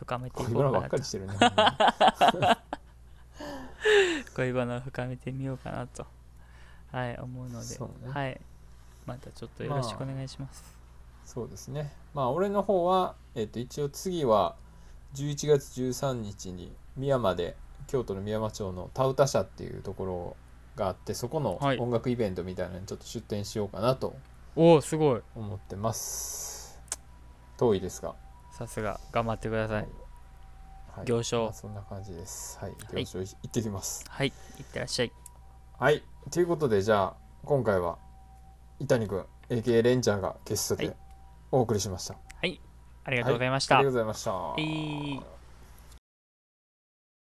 [0.00, 0.74] 深めていここうかなと。
[0.74, 1.34] ればっかりしてるね
[4.34, 6.06] 恋バナを深めてみようかなと。
[6.92, 7.78] はい思うので。
[7.78, 7.86] ね。
[8.08, 8.40] はい。
[9.06, 10.64] またちょっとよろしくお願いします、
[11.24, 11.92] そうですね。
[12.12, 14.56] まあ俺の方は、えっと一応次は
[15.14, 17.56] 11月13日に宮山で
[17.86, 20.36] 京都の宮山町の田歌社っていうところ
[20.74, 21.78] があってそこのはい。
[21.78, 24.16] 音楽イベントみたいなのにちょっと出展しようかなと
[24.56, 25.22] おおすごい。
[25.34, 26.80] 思ってます。
[27.56, 28.14] 遠いですが、
[28.52, 28.98] さすが。
[29.12, 30.05] 頑張ってください
[30.96, 31.06] はい。
[31.06, 31.44] 行商。
[31.44, 32.58] まあそんな感じです。
[32.60, 32.72] はい。
[32.72, 32.74] い。
[33.04, 33.22] 行商。
[33.22, 34.04] い行ってきます。
[34.08, 34.28] はい。
[34.28, 34.30] い
[34.62, 35.12] ってらっしゃい。
[35.78, 36.02] はい。
[36.30, 37.98] ということでじゃあ今回は
[38.80, 40.96] 伊谷君 AKA レンジャーがゲストではい。
[41.52, 45.35] お送りしました、ありがとうございました、ありがとうございました、はい